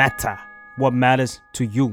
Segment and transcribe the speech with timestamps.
[0.00, 0.36] matter
[0.80, 1.86] what matters to you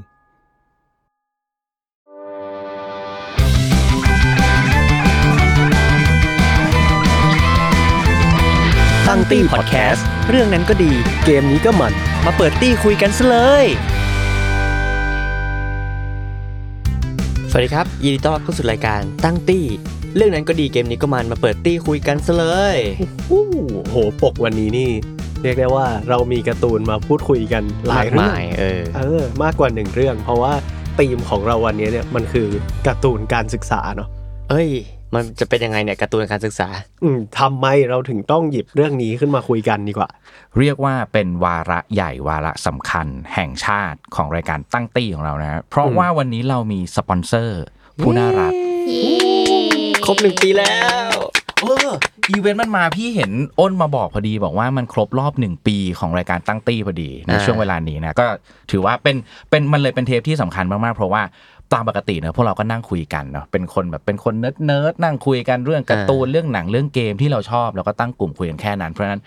[9.08, 10.92] ตั้งตี้พอดแคสต์เรื่องนั้นก็ดี
[11.26, 11.94] เกมนี้ก็มัน
[12.26, 13.66] มาเปิดตี้คุยกันซะเลย
[17.50, 19.66] สวัสดีครับ ยินดีต้อนรับเข้าสู่รายการตั้งตี้
[20.16, 22.46] เรื่องนั้นก็ดีเกมนี้ก็มันมาเปิดตี้คุยกันซะเล
[22.76, 22.78] ย
[23.32, 23.46] อู้
[23.90, 24.92] โห ปกวันนี้นี่
[25.44, 30.54] เรียกได้ว่าเรามีการ์ตูนมาพูดคุยกันหลายเรื่องมากมายเออเออ มากกว่าหนึ่งเรื่อง เพราะว่า
[31.00, 32.48] ธีมของเราวันนี้เนี่ยมันคือ
[32.88, 34.10] การ์ตูนการศึกษาเนาะ
[34.50, 34.70] เอ้ย
[35.16, 36.68] มันจะเป็นยังไงเนี่ยการ์ตูนการศึกษา
[37.04, 40.10] อืมทำไมเราถึงต้องหยิบเรื่องนี้ขึ้นมาคุยกันดีกว่า
[40.60, 47.62] เรียกว่าเป็นวาระใหญ่วาระสำคัญแห่งชาติของรายการตั้งตี้ของเรานะฮะเพราะว่าวันนี้เรามีสปอนเซอร์
[48.02, 48.54] ผู้น่ารัก
[50.06, 50.76] ครบหนึ่งปีแล้
[51.12, 51.13] ว
[51.64, 51.90] เออ
[52.30, 58.28] อีเวนต์มันมาพี่เห็นอ้นมาบอกพอดีบอกว่ามันครบรอบหนึ่งปีของรายการตั้งตี้พอดีในอ่าช่วงเวลานี้นะก็
[58.72, 59.16] ถือว่าเป็น
[59.50, 61.22] เป็นมันเลยเป็นเทปที่สำคัญมากๆ เพราะว่า
[61.74, 69.22] ตามปกติเนอะพวกเราก็นั่งคุยกันเนาะเป็นคนแบบเป็นคนเนิร์ดเนิร์ดนั่งคุยกันเรื่องการ์ตูนเรื่องหนังเรื่องเกมที่เราชอบ แล้วก็ตั้งกลุ่มคุยกันแค่นั้นเพราะฉะนั้น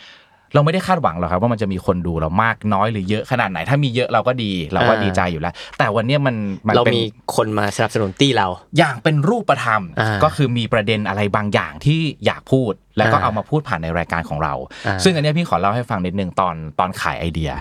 [0.55, 7.03] เราไม่ได้คาดหวังหรอกครับว่ามันจะมีคนดูเรามากน้อยหรือเยอะขนาดไหน ถ้ามีเยอะเราก็ดีเราก็อ่าดีใจอยู่แล้ว แต่วันเนี้ยมันมันเราเป็นมี
[7.37, 14.55] คนมาสนับสนุนตี้เรา อย่างเป็นรูปธรรมอ่าก็คือมีประเด็นอะไรบางอย่างที่อยากพูดแล้วก็อ่าเอามาพูดผ่านในรายการของเรา
[14.87, 17.53] อ่าซึ่งอันเนี้ยพี่ขอเล่าให้ฟังนิดนึงตอนตอนขายไอเดีย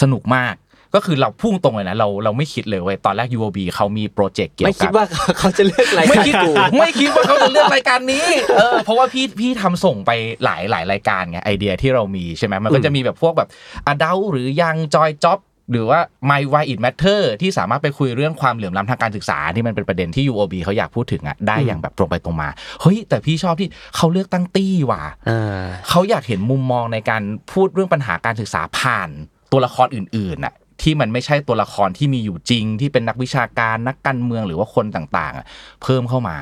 [0.00, 0.54] สนุกมาก
[0.94, 5.04] ก็คือเราพุ่งตรงเลยนะเราเราไม่คิดเลยเว้ยตอนแรก UOB เขามีโปรเจกต์เกี่ยวไม่กับคิดว่า
[5.38, 8.26] เขาจะเลือกอะไรไม่คิดกูไม่คิดว่าเขาจะเลือกรายการนี้
[8.58, 10.10] เออเพราะว่าพี่พี่ทำส่งไป
[10.44, 13.48] หลายหลายรายการไงไอเดียที่เรามีใช่ไหมมันก็จะมีแบบพวกแบบ
[13.86, 15.40] อดัลหรือยังจอยจ็อบ
[15.72, 22.48] หรือว่า My Why It Matter ที่สามารถไปคุยเรื่องความเหลื่อมล้ำทางการศึกษาที่มันเป็นประเด็นที่ UOB เขาอยากพูดถึงอะได้อย่างแบบตรงไปตรงมา
[22.80, 29.10] เฮ้ย แต่พี่ชอบที่เขาเลือกตั้งตี้ว่ะอ่าเขาอยากเห็นมุมมองในการพูดเรื่องปัญหาการศึกษาผ่าน
[29.52, 36.36] ตัวละครอื่นๆน่ะ ที่มันไม่ใช่ตัวละครที่มีอยู่จริง ที่เป็นนักวิชาการนักการเมืองหรือว่าคนต่างๆ เพิ่มเข้ามา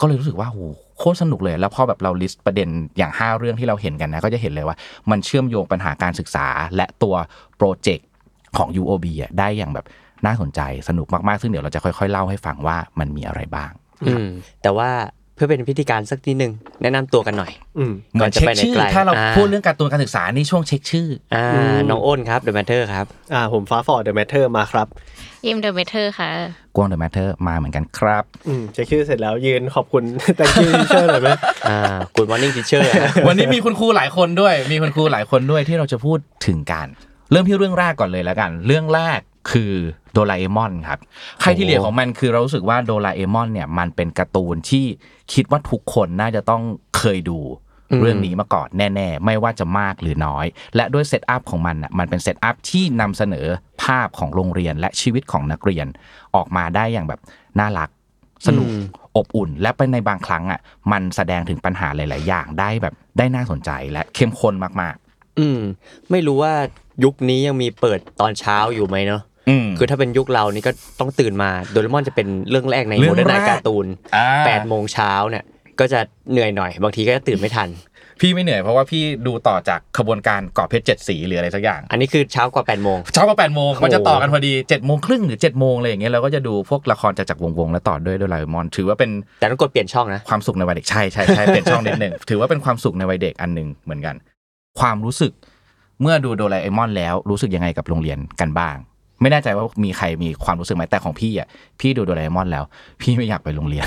[0.00, 0.58] ก็เลยรู้สึกว่าโห
[0.98, 4.76] โคตรสนุกเลย แล้วพอแบบเราลิสต์ประเด็นอย่าง 5 เรื่องที่เราเห็นกันนะ ก็จะเห็นเลยว่า
[5.10, 7.14] มันเชื่อมโยงปัญหาการศึกษา และตัว
[7.56, 8.08] project
[8.56, 9.86] ของ UOB อะได้อย่างแบบ
[10.26, 13.70] น่าสนใจสนุกมากๆ ซึ่งเดี๋ยวเราจะค่อยๆ เล่าให้ฟังว่ามันมีอะไรบ้าง
[14.62, 14.90] แต่ว่า
[15.42, 16.52] พื่อเป็นพิธีการสักนิดนึง
[16.82, 24.86] แนะนำตัวกันหน่อยอืมเหมือนเช็คชื่อก่อนจะไปไหนไกลถ้าเราอ่าพูดเรื่องการ์ตูนการศึกษานี่ช่วงเช็คชื่ออ่าอืมน้องอ้นครับ The Matter ครับอ่าผมฟ้าฟอร์ด The Matter มาครับ
[25.46, 26.30] ยิม The Matter ค่ะ
[26.76, 30.02] กวาง The Matter มาเหมือนกันครับอืมเช็คชื่อเสร็จแล้วยืนขอบคุณ
[30.38, 31.30] thank you teacher หน่อยไหม
[31.70, 31.78] อ่า
[32.16, 32.94] Good Morning Teacher อะ
[33.28, 36.88] วันนี้มีคุณครูหลายคนด้วย มีคุณครูหลายคนด้วยที่เราจะพูดถึงกัน
[37.32, 39.20] เริ่มที่เรื่องแรกก่อนเลยแล้วกัน เรื่องแรก
[39.52, 39.74] คือ
[40.12, 41.00] โดราเอมอนครับ
[41.40, 44.84] ใครที่เหลียของมันคือเรารู้สึกว่าโดราเอมอนเนี่ยมันเป็นการ์ตูนที่
[45.32, 46.62] คิดว่าทุกคนน่าจะต้อง
[46.98, 47.38] เคยดู
[47.90, 53.46] อืมเรื่องนี้มาก่อนแน่ ๆ ไม่ว่าจะมากหรือน้อย และด้วยเซตอัพของมันอะมันเป็นเซตอัพที่นำเสนอ
[53.82, 55.86] ภาพของโรงเรียนและชีวิตของนักเรียน
[56.34, 57.20] ออกมาได้อย่างแบบ
[57.60, 57.90] น่ารัก
[58.46, 58.82] สนุกอืม
[59.16, 60.60] อบอุ่น และเป็นในบางครั้งอะ
[60.92, 64.96] มันแสดงถึงปัญหาหลาย ๆ อย่างได้แบบได้น่าสนใจและเข้มข้นมาก
[65.38, 65.60] อืม
[66.10, 66.54] ไม่รู้ว่า
[67.04, 69.29] ยุคนี้ยังมีเปิดตอนเช้าอยู่ไหมเนาะๆอืม
[69.78, 73.86] คือถ้าเป็นยุคเรานี่ก็ต้องตื่นมาโดเรมอนจะเป็นเรื่องแรกในเรื่โมองเดิร์นแรไนกการ์ตูน
[74.16, 75.44] อ่าแปดโมงเช้าเนี่ย
[75.80, 77.68] ก็จะเหนื่อยหน่อย บางทีก็จะตื่นไม่ทัน
[78.20, 94.14] พี่ไม่เหนื่อยเพราะว่าพี่ดูต่อจากขบวนการก่อเพชรเจ็ดสีหรืออะไรสักอย่าง อันนี้คือเช้ากว่าแปดโมงเช้าก็แปดโมงโอ้โหมันจะต่อกันพอดีเจ็ดโมงครึ่งหรือเจ็ดโมงอะไรอย่างเงี้ยเราก็จะดูพวกละครจากจากวงๆแล้วต่อด้วยโดราเอมอน ถือว่าเป็นแต่ต้องกดเปลี่ยนช่องนะความสุขในวัยเด็กใช่ใช่ใช่เป็นช่องนิดหนึ่งถือว่าเป็นความสุขในวัยเด็กอันหนึ่งเหมือนกัน
[94.80, 95.32] ความรู้สึก
[96.02, 98.76] เมื่อดูโดราเอมอนแล้วรู้สึกยังไงกับโรงเรียนกันบ้าง
[99.20, 101.48] ไม่แน่ใจว่ามีใครมีความรู้สึกไหมแต่ของพี่อะ
[101.80, 102.64] พี่ดูโดราเอมอนแล้ว
[103.00, 103.86] พี่ไม่อยากไปโรงเรียน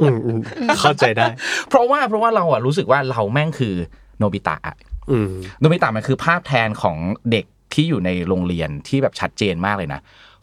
[0.00, 0.38] อืมอืม
[0.80, 1.26] เข้าใจได้
[1.68, 3.74] เพราะว่าเพราะว่าเราอะรู้สึกว่าเราแม่งคือ
[4.18, 4.76] โนบิตะอะ
[5.10, 5.30] อืม
[5.60, 6.96] โนบิตะมันคือภาพแทนของ
[7.30, 7.44] เด็ก
[7.74, 10.00] ที่อยู่ในโรงเรียนที่แบบชัดเจนมากเลยนะ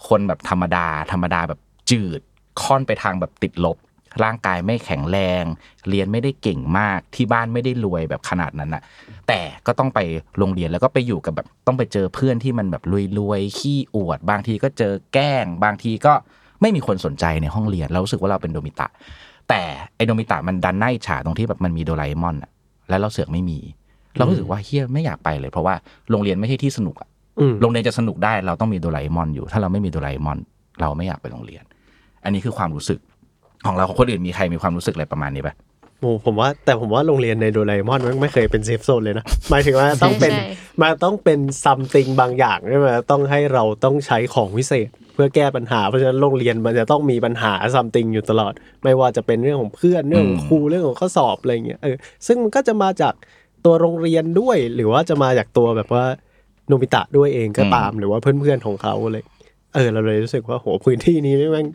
[0.08, 1.60] คนแบบธรรมดา ธรรมดาแบบ
[1.92, 2.22] จืด
[2.64, 3.78] ค่อนไปทางแบบติดลบ
[4.24, 5.44] ร่างกายไม่แข็งแรง
[5.90, 8.84] เรียนไม่ได้เก่งมากที่บ้านไม่ได้รวยแบบขนาดนั้นนะ
[9.28, 10.00] แต่ก็ต้องไป
[10.38, 12.84] โรงเรียนแล้วก็ไปอยู่กับแบบต้องไปเจอเพื่อนที่มันแบบ
[13.20, 16.14] รวยๆขี้อวด บางทีก็เจอแกล้ง บางทีก็
[16.62, 18.88] ไม่มีคนสนใจในห้องเรียนเรารู้สึกว่าเราเป็นโดมิตะ
[19.50, 19.62] แต่
[19.96, 22.52] ไอโนบิตะมันดันน่าอิจฉาตรงที่แบบมันมีโดราเอมอนอะ
[22.90, 23.60] แล้วเราเสือกไม่มี
[24.18, 25.76] เรารู้สึกว่าเฮ้ยไม่อยากไปเลย เพราะว่า
[26.12, 27.08] โรงเรียนไม่ใช่ที่สนุกอะ
[27.40, 30.40] อืมโรงเรียนจะสนุกได้เราต้องมีโดราเอมอนอยู่ ถ้าเราไม่มีโดราเอมอน
[30.82, 31.64] เราไม่อยากไปโรงเรียน
[32.24, 33.00] อันนี้คือความรู้สึก
[33.66, 35.56] ของเราของคนอื่นมีใครมีความรู้สึกอะไรประมาณนี้ปะ
[36.00, 40.46] โอ้ผมว่าแต่ผมว่าโรงเรียนในโดราเอมอนมันไม่เคยเป็น safe zone เลยนะหมายถึงว่าต้องเป็นใช่
[40.82, 51.96] มาต้องเป็น something บางอย่างใช่ไหมต้องให้เราต้องใช้ของวิเศษเพื่อแก้ปัญหาเพราะฉะนั้นโรงเรียนมันจะต้องมีปัญหา something อยู่ตลอด ไม่ว่าจะเป็นเรื่องของเพื่อนเรื่องของครูเรื่องของข้อสอบอะไรเงี้ยเออ
[52.28, 53.14] ซึ่งมันก็จะมาจาก
[53.66, 56.06] ตัวโรงเรียนด้วย หรือว่าจะมาจากตัวแบบว่า
[56.68, 59.24] โนบิตะด้วยเองก็ตามหรือว่าเพื่อนๆของเขาเลย
[59.74, 61.68] เออเราเลยรู้สึกว่าโหพื้นที่นี้นี่แม่ง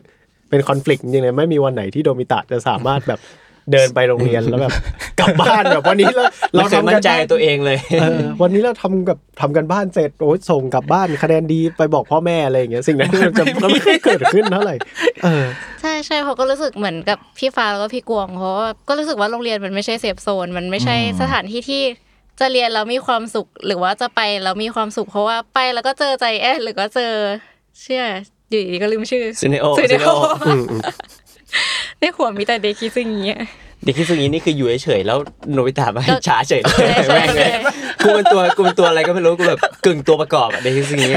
[0.49, 3.21] เป็นคอน FLICT จริงๆเลยไม่มีวันไหนที่โนบิตะจะสามารถแบบ
[3.73, 4.73] เดินไปโรงเรียนแล้วแบบ
[5.19, 6.23] กลับบ้านแบบวันนี้เรา
[6.53, 14.75] เราเราเคยทำมั่กันนใจตัวเองเลยเออวันนี้เราทำกับทำกันบ้านเสร็จโอ้ยส่งกลับบ้านคะแนนดีไปบอกพ่อแม่อะไรอย่างเงี้ยสิ่งนั้นมันจะมันไม่เคยเกิดขึ้นเท่าไหร่
[15.23, 15.45] เออ
[15.81, 21.83] ใช่ใช่เขาก็รู้สึกเหมือนกับพี่ฟ้าแล้วก็พี่กวงเพราะว่าก็รู้สึกว่าโรงเรียนมันไม่ใช่เซฟโซนมันไม่ใช่สถานที่ที่
[22.39, 27.13] จะเรียนแล้วมีความสุขหรือว่าจะไปแล้วมีความสุขเพราะว่าไปแล้วก็เจอใจแอนหรือก็เจอ
[27.81, 28.05] เชื่อ
[28.49, 30.13] อยู่ดีๆก็ลืมชื่อ Suneo ซูเนโอ Suneo
[30.47, 30.81] อืมอืม
[31.99, 33.41] ในหัวมีแต่เดคิซึงเงี้ย
[33.83, 35.17] เด็กที่ซึ่งนี้นี่คืออยู่เฉยๆแล้ว
[35.53, 37.51] โนบิตะมาก็ช้าเฉยเลยใช่ใช่แม่งเลย
[38.03, 41.15] กูเป็นตัวกูเป็นตัวอะไรก็ไม่รู้กูแบบกึ่งตัวประกอบอะเด็กที่ซึ่งนี้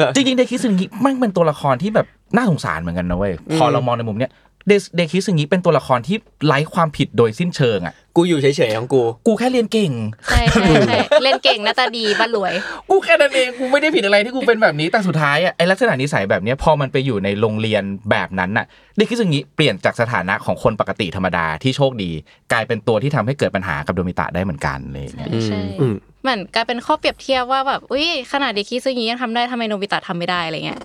[0.00, 4.30] แบบจริงๆเดคิซึงิมันเป็นตัวละครที่แบบน่าสงสารเหมือนกันนะเว้ยพอเรามองในมุมเนี้ย
[4.68, 6.16] เดเดคิซึงิเป็นตัวละครที่
[6.46, 9.92] ไร้ความผิดโดยสิ้นเชิงอะกูอยู่เฉยๆของกู กูแค่เรียนเก่ง
[10.28, 12.52] ใช่ใช่ใช่เล่นเก่งหน้าตาดีบ้านรวย
[12.90, 18.66] กูแค่นั้นเองกูไม่ได้ผิดอะไรที่กูเป็นแบบนี้แต่สุดท้ายอะไอลักษณะนิสัยแบบเนี้ยพอมันไปอยู่ในโรงเรียนแบบนั้นน่ะ
[18.96, 22.10] เด็กคิดอย่างนี้เปลี่ยนจากสถานะของคนปกติธรรมดาที่โชคดี
[22.52, 30.80] กลายเป็นตัวที่ทำให้เกิดปัญหากับโดมิตะได้เหมือนกันเลยเนี่ยใช่อืมเหมือนกลายเป็นข้อเปรียบเทียบว่าแบบอุ้ยขนาดเด็กคิซึงิยังทำได้ทำไมโนบิตะทำไม่ได้อะไรเงี้ย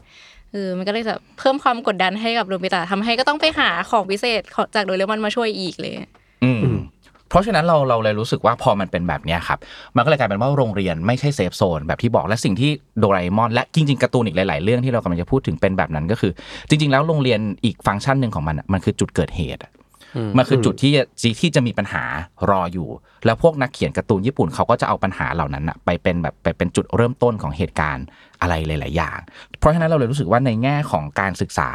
[0.53, 4.41] เออมันก็เลยแบบเพิ่มความกดดันให้กับโนบิตะทำให้ก็ต้องไปหาของวิเศษ
[4.75, 5.93] จากโดเรมอนมาช่วยอีกเลย
[6.43, 6.61] อืม
[7.29, 9.59] เพราะฉะนั้นเราเราเลยรู้สึกว่าพอมันเป็นแบบนี้ครับ
[9.95, 16.31] มันก็เลยกลายเป็นว่าโรงเรียนไม่ใช่ safe zone แบบที่บอกและสิ่งที่โดราเอมอนและจริงๆการ์ตูนอีกหลาย ๆ เรื่องที่เรากำลังจะพูดถึงเป็นแบบนั้นก็คือ
[16.69, 19.61] จริง ๆ แล้วโรงเรียนอีกฟังก์ชันหนึ่งของมันมันคือจุดเกิดเหตุ
[20.37, 21.03] มันคือจุดที่จะ
[21.41, 22.03] ที่จะมีปัญหา
[22.49, 22.89] รออยู่
[23.25, 28.05] แล้วพวกนักเขียนการ์ตูนญี่ปุ่นเขาก็จะเอาปัญหาเหล่านั้นอะไปเป็นแบบไปเป็นจุดเริ่มต้นของเหตุการณ์
[28.41, 29.19] อะไรหลาย ๆ อย่าง
[29.59, 31.69] เพราะฉะนั้นเราเลยรู้สึกว่าในแง่ของการศึกษา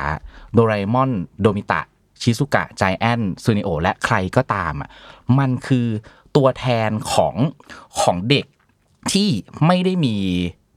[0.54, 1.10] โดราเอมอน
[1.42, 1.80] โนบิตะ
[2.22, 4.90] ชิซุกะไจแอนท์ซูเนโอะและใครก็ตามอะ
[5.38, 5.86] มันคือ
[6.36, 7.34] ตัวแทนของ
[8.00, 8.46] ของเด็ก
[9.12, 9.28] ที่
[9.66, 10.16] ไม่ได้มี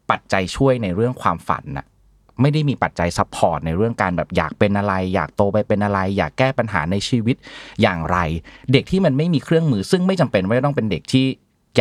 [0.09, 1.85] ปัจจัยช่วยในเรื่องความฝันน่ะ
[2.41, 7.35] ไม่ได้มีปัจจัย support ในเรื่องการแบบอยากเป็นอะไร อยากโตไปเป็นอะไร อยากแก้ปัญหาในชีวิต
[7.81, 8.17] อย่างไร
[8.71, 11.25] เด็กที่มันไม่มีเครื่องมือ ซึ่งไม่จำเป็นว่าจะต้องเป็นเด็กที่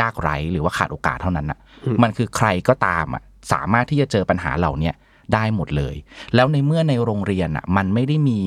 [0.00, 1.58] ยากไร้หรือว่าขาดโอกาสเท่านั้นน่ะ
[2.02, 3.22] มันคือใครก็ตามอะ
[3.52, 4.94] สามารถที่จะเจอปัญหาเหล่าเนี้ย
[5.34, 5.94] ได้หมดเลย
[6.34, 8.40] แล้วในเมื่อในโรงเรียนอะมันไม่ได้มี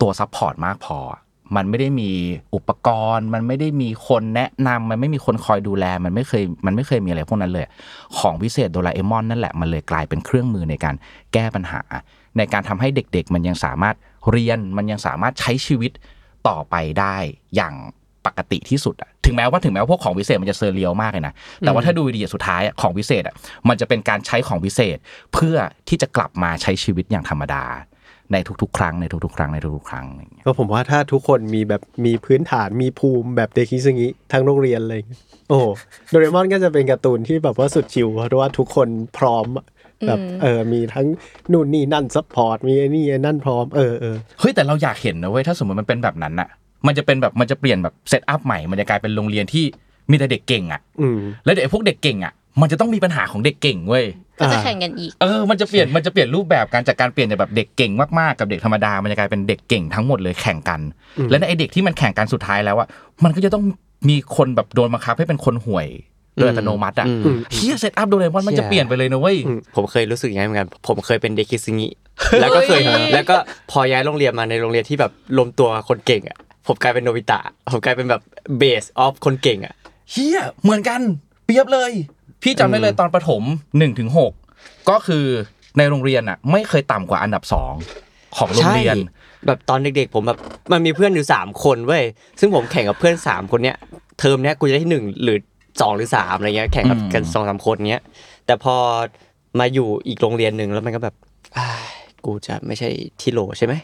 [0.00, 0.98] ตัว support มากพอ
[1.56, 2.10] มันไม่ได้มี
[2.54, 7.66] อุปกรณ์ มันไม่ได้มีคนแนะนำมันไม่มีคนคอยดูแล มันไม่เคย มันไม่เคยมีอะไรพวกนั้นเลย
[8.18, 10.94] ของวิเศษโดราเอมอนนั่นแหละ มันเลยกลายเป็นเครื่องมือในการ
[11.32, 11.80] แก้ปัญหา
[12.38, 13.96] ในการทำให้เด็กๆ มันยังสามารถ
[14.30, 15.92] เรียน มันยังสามารถใช้ชีวิต
[16.48, 17.16] ต่อไปได้
[17.56, 17.74] อย่าง
[18.26, 23.34] ปกติที่สุดอะถึงแม้ว่าถึงแม้ว่าพวกของวิเศษมันจะเซอร์เรียลมากเลยนะ แต่ว่าถ้าดูดีๆสุดท้ายอะของวิเศษอะ
[23.68, 24.96] มันจะเป็นการใช้ของวิเศษ
[25.34, 25.56] เพื่อ
[25.88, 27.64] ที่จะกลับมาใช้ชีวิตอย่างธรรมดา
[28.32, 35.66] ในทุกๆ ครั้งในทุกๆ ครั้งในทุกๆครั้งอย่างเงี้ยก็ผมว่าถ้าทุกคนมีแบบมีพื้นฐานมีภูมิแบบเดคิซึงิทั้งโรงเรียนอะไรอย่างเลยโอ้โห
[36.10, 38.88] โดเรมอนก็จะเป็นการ์ตูนที่แบบว่าสุดชิลเพราะว่าทุกคน
[39.18, 39.66] พร้อมอะ
[40.06, 41.06] แบบเออมีทั้ง
[41.52, 46.48] นู่นนี่นั่น support มีไอ้นี่ไอ้นั่นพร้อมเออเออเฮ้ยแต่เราอยากเห็นนะเว้ยถ้าสมมติมันเป็นแบบนั้นอะ
[46.86, 49.64] มันจะเป็นแบบมันจะเปลี่ยนแบบ set up ใหม่ มันจะกลายเป็นโรงเรียนที่
[50.10, 54.04] มีแต่เด็กเก่งอะอืมแล้วเด็กพวกเด็กเก่งอะ มันจะต้องมีปัญหาของเด็กเก่งเว้ย
[54.38, 60.80] ก็จะอ่าแข่งกันอีก เออ มันจะเปลี่ยน มันจะเปลี่ยนรูปแบบการจากการเปลี่ยนจากแบบเด็กเก่งมากๆ กับเด็กธรรมดา มันจะกลายเป็นเด็กเก่งทั้งหมดเลยแข่งกัน
[61.30, 62.88] และในไอเด็กที่มันแข่งกันสุดท้ายแล้วอะ
[63.24, 63.64] มันก็จะต้อง
[64.08, 65.88] มีคนแบบโดนบังคับให้เป็นคนห่วย
[66.36, 69.36] โดยอัตโนมัติอะอืมเฮ้ย set up โดเรมอนมันจะเปลี่ยนไปเลยนะเว้ย
[69.76, 71.88] ผมเคยรู้สึกอย่างนั้นเหมือนกัน ผมเคยเป็นเด็กคิซึงิ
[72.40, 73.36] แล้วก็เคยเฮ้ยแล้วก็
[73.70, 77.40] พอย้ายโรงเรียนมาในโรงเรียนที่แบบรวมตัวคนเก่งอะ ผมกลายเป็นโนบิตะ
[77.72, 78.22] ผมกลายเป็นแบบ
[78.58, 79.74] base of คนเก่งอะ
[80.10, 81.00] เฮียเหมือนกัน
[81.44, 81.92] เปรียบเลย
[82.42, 83.42] พี่จำได้เลยตอนประถม
[83.78, 84.32] หนึ่งถึงหก
[84.90, 85.24] ก็คือ
[85.78, 87.72] ในโรงเรียนอะ ไม่เคยต่ำกว่าอันดับสอง
[88.36, 90.38] ของโรงเรียนใช่แบบตอนเด็กๆ ผมแบบ
[90.72, 92.04] มันมีเพื่อนอยู่สามคนเว้ย
[92.40, 93.76] ซึ่งผมแข่งกับเพื่อนสามคนเนี้ย
[94.18, 95.38] เทอมเนี้ยกูจะได้ที่หนึ่งหรือ
[95.80, 98.02] สองหรือสามอะไรเงี้ยแข่งกับอืมกันสองสามคนเนี้ย
[98.46, 98.74] แต่พอ
[99.58, 101.14] มาอยู่อีกโรงเรียนหนึ่งแล้วมันก็แบบ
[101.58, 101.90] อ้าย
[102.26, 102.88] กูจะไม่ใช่
[103.20, 103.74] ที่โหลใช่ไหม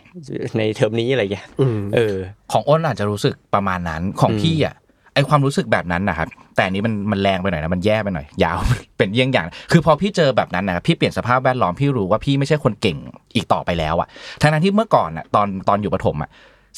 [0.58, 2.16] ในเทอมนี้อะไรเงี้ยอืมเออ
[2.52, 4.74] ของอ้นอาจจะรู้สึกประมาณนั้นของพี่อะ
[5.18, 8.58] ไอความรู้สึกแบบนั้นนะครับ แต่อันนี้มันมันแรงไปหน่อยนะมันแย่ไปหน่อย ยาว
[8.98, 12.96] เป็นเยี่ยงอย่าง คือพอพี่เจอแบบนั้นนะครับพี่เปลี่ยนสภาพแวดล้อมพี่รู้ว่าพี่ไม่ใช่คนเก่ง
[13.34, 14.08] อีกต่อไปแล้วอะ
[14.42, 16.30] ทั้งนั้นที่เมื่อก่อนอะตอนตอนอยู่ประถมอะ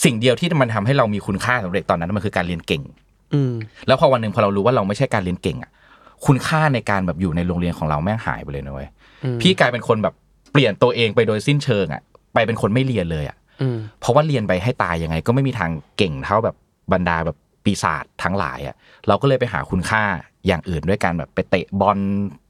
[0.04, 2.82] สิ่งเดียวที่มันทำให้เรามีคุณค่าสำเร็จตอนนั้นมันคือการเรียนเก่ง
[3.35, 3.52] อืม
[3.87, 5.70] แล้วพอวันหนึ่งพอเรารู้ว่าเราไม่ใช่การเรียนเก่งอะ
[6.26, 8.88] คุณค่าในการแบบอยู่ในโรงเรียนของเราแม่งหายไปเลยนะเว้ย
[9.40, 10.14] พี่กลายเป็นคนแบบ
[10.52, 12.02] เปลี่ยนตัวเองไปโดยสิ้นเชิงอะ
[12.35, 16.56] ไปเป็นคนไม่เรียนเลยอะอืมเพราะว่าเรียนไปให้ตายยังไง ก็ไม่มีทางเก่งเท่าแบบ
[16.92, 18.76] บรรดาแบบ ปีศาจทั้งหลายอะ
[19.09, 20.02] เราก็เลยไปหาคุณค่า
[20.47, 21.99] อย่างอื่นด้วยการแบบไปเตะบอล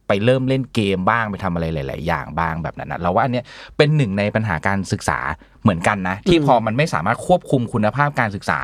[0.09, 3.45] ไปเริ่มเล่นเกมบ้างไปทำอะไรหลาย ๆ อย่างบ้างแบบนั้นนะเราว่าอันเนี้ย
[3.76, 5.19] เป็นหนึ่งในปัญหาการศึกษา
[5.62, 8.61] เหมือนกันนะ ที่พอมันไม่สามารถควบคุมคุณภาพการศึกษา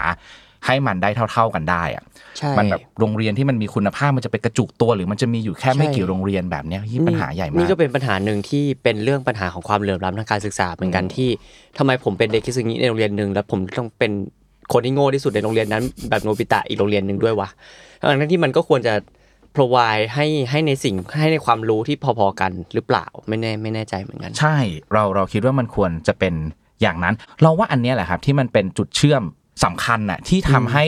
[0.67, 2.03] ให้มันได้เท่า ๆกันได้อะ
[2.39, 11.29] ใช่มันแบบโรงเรียนที่มันมีคุณภาพมันจะไปกระจุกตัว หรือมันจะมีอยู่แค่ไม่ใช่กี่โรงเรียนแบบเนี้ยที่ปัญหาใหญ่มากนี่ก็เป็นปัญหาหนึ่งที่เป็นเรื่องปัญหาของความเหลื่อมล้ำทางการศึกษาเหมือนกันที่
[11.79, 14.13] ทำไมผมเป็นเด็กคิซึงิในโรงเรียนหนึ่งแล้วผมต้องเป็น
[14.73, 17.49] คนที่โง่ที่สุดในโรงเรียนนั้น แบบโนบิตะอีกโรงเรียนหนึ่งด้วยวะ
[18.21, 18.95] ทั้งที่มันก็ควรจะ
[19.57, 24.57] provide ให้ให้ในสิ่งให้ในความรู้ที่พอๆกันหรือเปล่าไม่แน่ไม่แน่ใจเหมือนกัน ใช่
[24.93, 26.35] เราเราคิดว่ามันควรจะเป็น
[26.83, 29.23] อย่างนั้น เราว่าอันเนี้ยแหละครับที่มันเป็นจุดเชื่อม
[29.65, 30.85] สำคัญน่ะที่ทำให้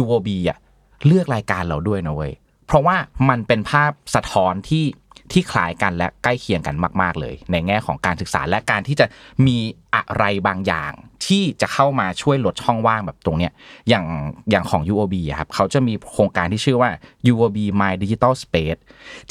[0.00, 0.58] UOB อะ
[1.06, 2.32] เลือกรายการเราด้วยนะเว้ย
[2.66, 2.96] เพราะว่า
[3.28, 4.84] มันเป็นภาพสะท้อนที่
[5.32, 9.06] ที่คล้ายกันและใกล้เคียงกันมาก ๆ เลย ในแง่ของการศึกษาและการที่จะ
[9.46, 9.58] มี
[9.94, 10.92] อะไรบางอย่าง
[11.26, 13.52] ที่จะเข้ามาช่วยลดช่องว่างแบบตรงเนี้ย
[13.88, 14.04] อย่าง
[14.50, 16.90] อย่างของ UOB อะครับเขาจะมีโครงการที่ชื่อว่า
[17.32, 18.80] UOB My Digital Space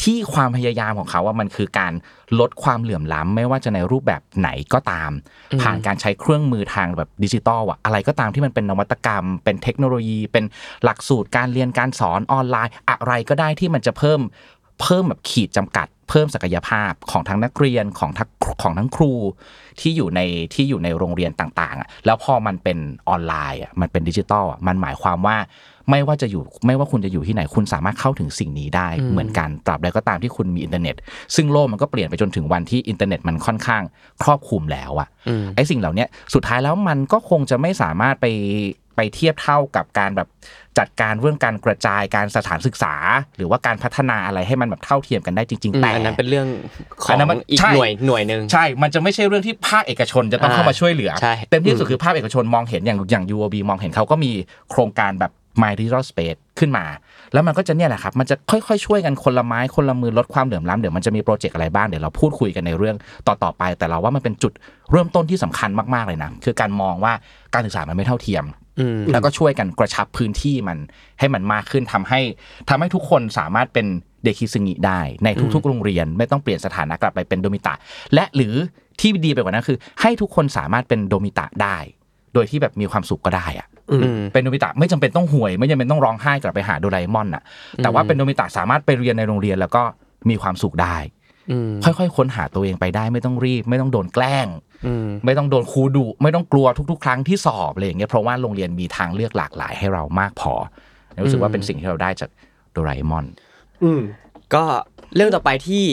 [0.01, 1.93] ที่ความพยายามของเขาว่ามันคือการ
[2.39, 5.11] ลดความเหลื่อมล้ำไม่ว่าจะในรูปแบบไหนก็ตาม
[5.61, 10.43] ผ่านการใช้เครื่องมือทางแบบดิจิตอลอะอะไรก็ตามที่มันเป็นนวัตกรรม เป็นเทคโนโลยี เป็น
[10.83, 14.19] หลักสูตรการเรียนการสอนออนไลน์ อะไรก็ได้ที่มันจะเพิ่ม
[14.81, 18.29] เพิ่มแบบขีดจำกัด เพิ่มศักยภาพของทั้งนักเรียนของทั้ง
[18.61, 19.13] ของทั้งครู
[19.79, 20.21] ที่อยู่ใน
[20.53, 22.77] ที่อยู่ในโรงเรียนต่างๆอะแล้วพอมันเป็น
[23.09, 25.37] ออนไลน์อะมันเป็นดิจิตอลอะมันหมายความว่า
[25.89, 30.95] ไม่ว่าจะอยู่ไม่ว่าคุณจะอยู่ที่ไหนคุณสามารถเข้าถึงสิ่งนี้ได้เหมือนกันตราบใดก็ตามที่คุณมีอินเทอร์เน็ต
[31.35, 33.83] ซึ่งโลกมันก็เปลี่ยนไปจนถึงวันที่อินเทอร์เน็ตมันค่อนข้าง
[34.23, 38.25] ครอบคลุมแล้วอะอืมไอ้สิ่งเหล่าเนี้ยสุดท้ายแล้วมันก็คงจะไม่สามารถไป
[38.99, 40.27] ไปเทียบเท่ากับการแบบ
[40.79, 42.93] จัดการเรื่องการกระจายการสถานศึกษา
[43.37, 46.47] หรือว่าการพัฒนาอะไรให้มันแบบเท่าเทียมกันได้จริง ๆ แต่อันนั้นเป็นเรื่อง
[47.03, 54.31] ขออันงนั้นมันอีกใช่หน่วยหน่วยหนึ่งใช่ มันจะไม่ใช่เรื่องที่ภาคเอกชนจะต้องอ่าเข้ามาช่วยเหลือใช่เต็มที่สุดคือภาคเอกชนมองเห็นอย่างอย่าง UOB มองเห็นเขาก็มี
[54.71, 56.85] โครงการแบบ My Digital Space ขึ้นมา
[57.33, 62.95] แล้วมันก็จะเนี่ยแหละครับ มันจะค่อยๆ ช่วยกันคนละไม้คนละมือลดความเหลื่อมล้ำเดี๋ยวมันจะมีโปรเจกต์อะไรบ้าง เดี๋ยวเราพูดคุยกันในเรื่อง
[63.27, 64.53] ต่อๆไป แต่เราว่ามันเป็นจุด
[64.91, 67.13] เริ่มต้นที่สำคัญมากๆเลยนะ คือการมองว่า
[67.53, 68.68] การศึกษามันไม่เท่าเทียมอืม
[69.11, 70.77] แล้วก็ช่วยกันกระชับพื้นที่มัน
[71.19, 72.19] ให้มันมากขึ้นทำให้
[72.69, 73.85] ทำให้ทุกคนสามารถเป็น
[74.23, 77.73] เด็กคิซึงิได้ในทุกๆ โรงเรียน ไม่ต้องเปลี่ยนสถานะกลับไปเป็นโดมิตะ
[78.13, 78.53] และหรือ
[78.99, 81.77] ที่ดีไปกว่านั้นคือ ให้ทุกคนสามารถเป็นโดมิตะได้
[82.33, 87.43] โดยที่แบบมีความสุขก็ได้อะอืมเป็นโดมิตะไม่จำเป็นต้องห่วย ไม่จำเป็นต้องร้องไห้กลับไปหาโดราเอมอนน่ะ
[87.83, 89.81] แต่ว่าเป็นโดมิตะสามารถไปเรียนในโรงเรียนแล้วก็
[90.29, 91.18] มีความสุขได้อืม
[91.83, 94.47] ค่อยๆค้นหาตัวเองไปได้ไม่ต้องรีบ ไม่ต้องโดนแกล้ง
[94.85, 100.53] อืมไม่ต้องโดนครูดุไม่ต้องกลัวทุก ๆ ครั้งที่สอบอะไรอย่างเงี้ยเพราะว่าโรงเรียนมีทางเลือกหลากหลายให้เรามากพอ
[101.23, 102.29] รู้สึกว่าเป็นสิ่งที่เราได้จาก
[102.71, 103.25] โดราเอมอน
[103.83, 104.01] อืม
[104.53, 104.63] ก็
[105.15, 105.83] เรื่องต่อไปที่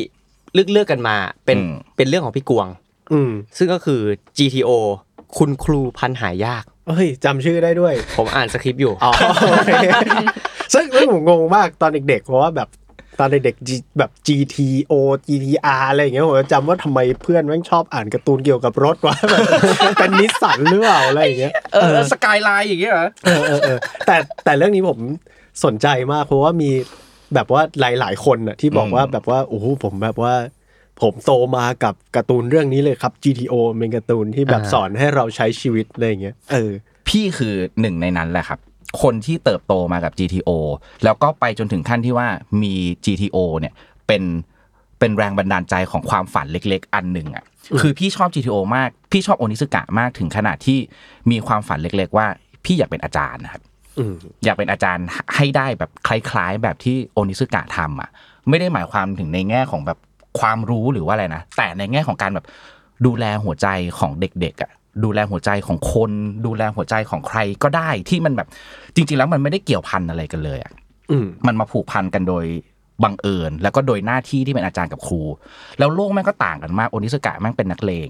[0.54, 2.68] เลือกเลือกกันมาเป็นอืมเป็นเรื่องของพี่กวง
[3.12, 4.00] อืมซึ่งก็คือ
[4.38, 4.70] GTO
[5.38, 9.10] คุณครูพันหายากเฮ้ยจำชื่อได้ด้วย ผมอ่านสคริปต์อยู่อ๋อ
[9.50, 9.70] โอเค
[10.72, 12.68] ซึ่งซึ่งผมงงมากตอนเด็กๆเพราะว่าแบบ
[13.18, 14.92] ตอนเด็กๆ G แบบ GTO
[15.28, 19.40] GTR อะไรอย่างเงี้ยผมจะจำว่าทำไมเพื่อนแม่งชอบอ่านการ์ตูนเกี่ยวกับรถวะแบบ
[19.99, 24.99] เป็นนิสสันหรือเปล่าอะไรอย่างเงี้ยเออสกายไลน์อย่างเงี้ยเหรอเออเออเออแต่แต่เรื่องนี้ผม
[25.64, 26.70] สนใจมากเพราะว่ามี
[27.35, 30.35] แบบว่าหลาย ๆ คนน่ะที่บอกว่าอืมแบบว่าโอ้โหผมแบบว่า
[31.02, 36.70] ผมโตมากับการ์ตูนเรื่องนี้เลยครับ GTO เป็นการ์ตูนที่แบบอ่าสอนให้เราใช้ชีวิตอะไรอย่างเงี้ยเออ
[37.08, 38.58] พี่คือหนึ่งในนั้นแหละครับ
[39.02, 40.50] คนที่เติบโตมากับ GTO
[41.05, 42.28] แล้วก็ไปจนถึงขั้นที่ว่า
[42.62, 42.75] มี
[43.05, 43.75] GTO เนี่ย
[44.07, 44.23] เป็น
[44.99, 47.45] เป็นแรงบันดาลใจของความฝันเล็ก ๆ อันหนึ่งอะ
[47.81, 50.78] คือพี่ชอบ GTO มากพี่ชอบโอนิสกะมากถึงขนาดที่
[51.31, 52.26] มีความฝันเล็ก ๆ ว่า
[52.64, 53.62] พี่อยากเป็นอาจารย์นะครับ
[53.99, 58.11] อืมอยากเป็นอาจารย์ให้ได้แบบคล้าย ๆ แบบที่โอนิสกะทำอะ
[58.49, 59.99] ไม่ได้หมายความถึงในแง่ของแบบ
[60.40, 62.47] ความรู้หรือว่าอะไรนะแต่ในแง่ของการแบบ
[63.07, 63.66] ดูแลหัวใจ
[63.99, 64.71] ของเด็กๆอะ
[65.05, 66.11] ดูแลหัวใจของคน
[66.47, 68.49] ดูแลหัวใจของใครก็ได้ที่มันแบบ
[68.95, 70.73] จริง ๆ แล้วมันไม่ได้เกี่ยวพันอะไรกันเลยอะ
[71.11, 72.45] อืมมันมาผูกพันกันโดย
[73.05, 75.23] บังเอิญ แล้วก็โดยหน้าที่ที่เป็นอาจารย์กับครู
[75.79, 78.09] แล้วโลกแม่งก็ต่างกันมากโอนิสกะแม่งเป็นนักเลง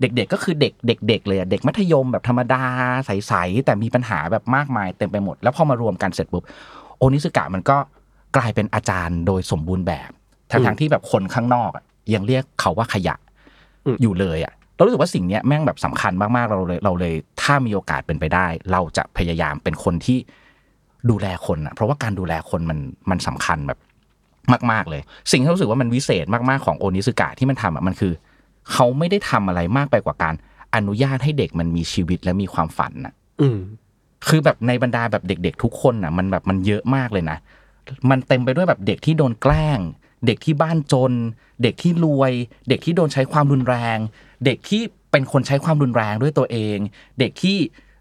[0.00, 0.72] เด็กๆก็คือเด็ก
[1.08, 2.62] เด็กๆเลยอะเด็กมัธยมแบบธรรมดา
[3.06, 6.44] ใสๆแต่มีปัญหาแบบมากมายเต็มไปหมด แล้วพอมารวมกันเสร็จปุ๊บ
[6.98, 7.76] โอนิสกะมันก็
[8.36, 10.10] กลายเป็นอาจารย์โดยสมบูรณ์แบบ
[10.50, 13.14] ทั้งๆที่แบบคนข้างนอกอะยังเรียกเขาว่าขยะ
[13.86, 20.18] อืมอยู่เลยอะ เรารู้สึกว่าสิ่งเนี้ยแม่งแบบสำคัญมากๆเราเลยเราเลยถ้ามีโอกาสเป็นไปได้ เราจะพยายามเป็นคนที่
[21.10, 22.78] ดูแลคนอะเพราะว่าการดูแลคนมัน
[23.10, 23.78] มันสำคัญแบบ
[24.72, 28.12] มาก ๆเลย สิ่งที่รู้สึกว่ามันวิเศษมากๆของโอนิสกะที่มันทำอะมันคือ
[28.72, 30.34] เขาไม่ได้ทำอะไรมากไปกว่าการ
[30.74, 33.58] อนุญาตให้เด็กมันมีชีวิตและมีความฝันน่ะอืม
[34.28, 37.38] คือแบบในบรรดาแบบเด็ก ๆ ทุกคนน่ะมันแบบมันเยอะมากเลยนะ
[38.10, 39.80] มันเต็มไปด้วยแบบเด็กที่โดนแกล้ง
[40.26, 41.12] เด็กที่บ้านจน
[41.62, 42.32] เด็กที่รวย
[42.68, 43.98] เด็กที่โดนใช้ความรุนแรง
[44.44, 46.78] เด็กที่เป็นคนใช้ความรุนแรงด้วยตัวเอง
[47.18, 47.56] เด็กที่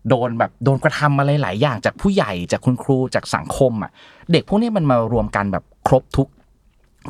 [0.09, 3.91] โดนแบบโดนกระทำอะไรหลายอย่างจากผู้ใหญ่จากคุณครูจากสังคมอะ
[4.31, 6.27] เด็กพวกนี้มันมารวมกันแบบครบทุก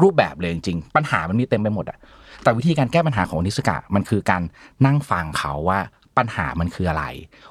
[0.01, 1.97] รูปแบบเลยจริงๆปัญหามันมีเต็มไปหมดอะ
[2.43, 4.41] แต่วิธีการแก้ปัญหาของอนิสกะมันคือการ
[4.85, 5.79] นั่งฟังเขาว่า
[6.17, 7.03] ปัญหามันคืออะไร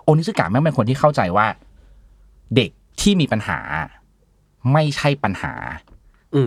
[0.05, 1.47] โอนิสกะแม่งเป็นคนที่เข้าใจว่า
[2.57, 2.71] เด็ก
[3.01, 3.59] ที่มีปัญหา
[4.73, 5.53] ไม่ใช่ปัญหา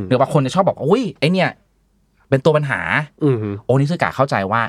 [0.07, 1.50] หรือบางคนจะชอบบอกว่าอุ้ยไอเนี่ย
[2.29, 2.79] เป็นตัวปัญหา
[3.24, 4.62] อืมโอนิสกะเข้าใจว่า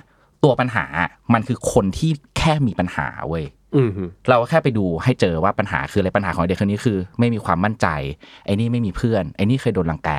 [0.44, 0.84] ตัวปัญหา
[1.32, 3.44] มันคือคนที่แค่มีปัญหาเว้ย
[3.76, 3.90] อืม
[4.28, 7.86] เราก็แค่ไปดูให้เจอว่าปัญหาคืออะไรปัญหาของเด็กคนนี้คือ ไม่มีความมั่นใจ
[8.44, 10.10] ไอ้นี่ไม่มีเพื่อน ไอ้นี่เคยโดนรังแก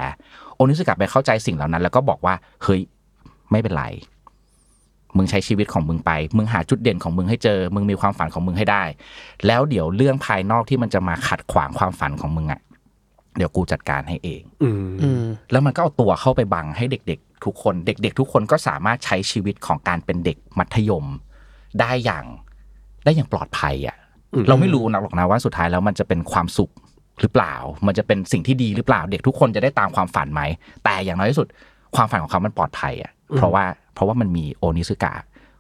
[0.56, 2.34] โอนิสกะไปเข้าใจสิ่งเหล่านั้น แล้วก็บอกว่า
[2.64, 2.82] เฮ้ย
[3.52, 3.86] ไม่เป็นไร
[5.18, 8.84] มึงใช้ชีวิตของมึงไป มึงหาจุดเด่นของมึงให้เจอ มึงมีความฝันของมึงให้ได้
[9.48, 12.62] แล้วเดี๋ยวเรื่องภายนอกที่มันจะมาขัดขวางความฝันของมึงอะ
[13.38, 21.06] เดี๋ยวกูจัดการให้เองอืมอืมแล้วมันก็เอาตัวเข้าไปบังให้เด็ก ๆ ทุกคน เด็ก ๆ ทุกคนก็สามารถใช้ชีวิตของการเป็นเด็กมัธยม
[21.80, 22.26] ได้อย่าง
[23.06, 23.98] ได้อย่างปลอดภัยอะ
[24.34, 26.72] อืมเราไม่รู้นะหรอกนะว่าสุดท้ายแล้วมันจะเป็นความสุข
[27.22, 27.54] หรือเปล่า
[27.88, 30.42] มันจะเป็นสิ่งที่ดีหรือเปล่า เด็กทุกคนจะได้ตามความฝันไหม
[30.84, 31.48] แต่อย่างน้อยที่สุด
[31.96, 35.14] ความฝันของเขามันปลอดภัยอะ เพราะว่าเพราะว่ามันมีโอนิสึกะ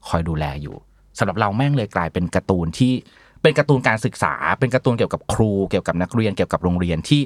[0.08, 0.75] คอยดูแลอยู่
[1.18, 2.94] สำหรับเราแม่งเลยกลายเป็นการ์ตูนที่
[3.42, 7.22] เป็นการ์ตูนการศึกษา เป็นการ์ตูนเกี่ยวกับครู เกี่ยวกับนักเรียน เกี่ยวกับโรงเรียนที่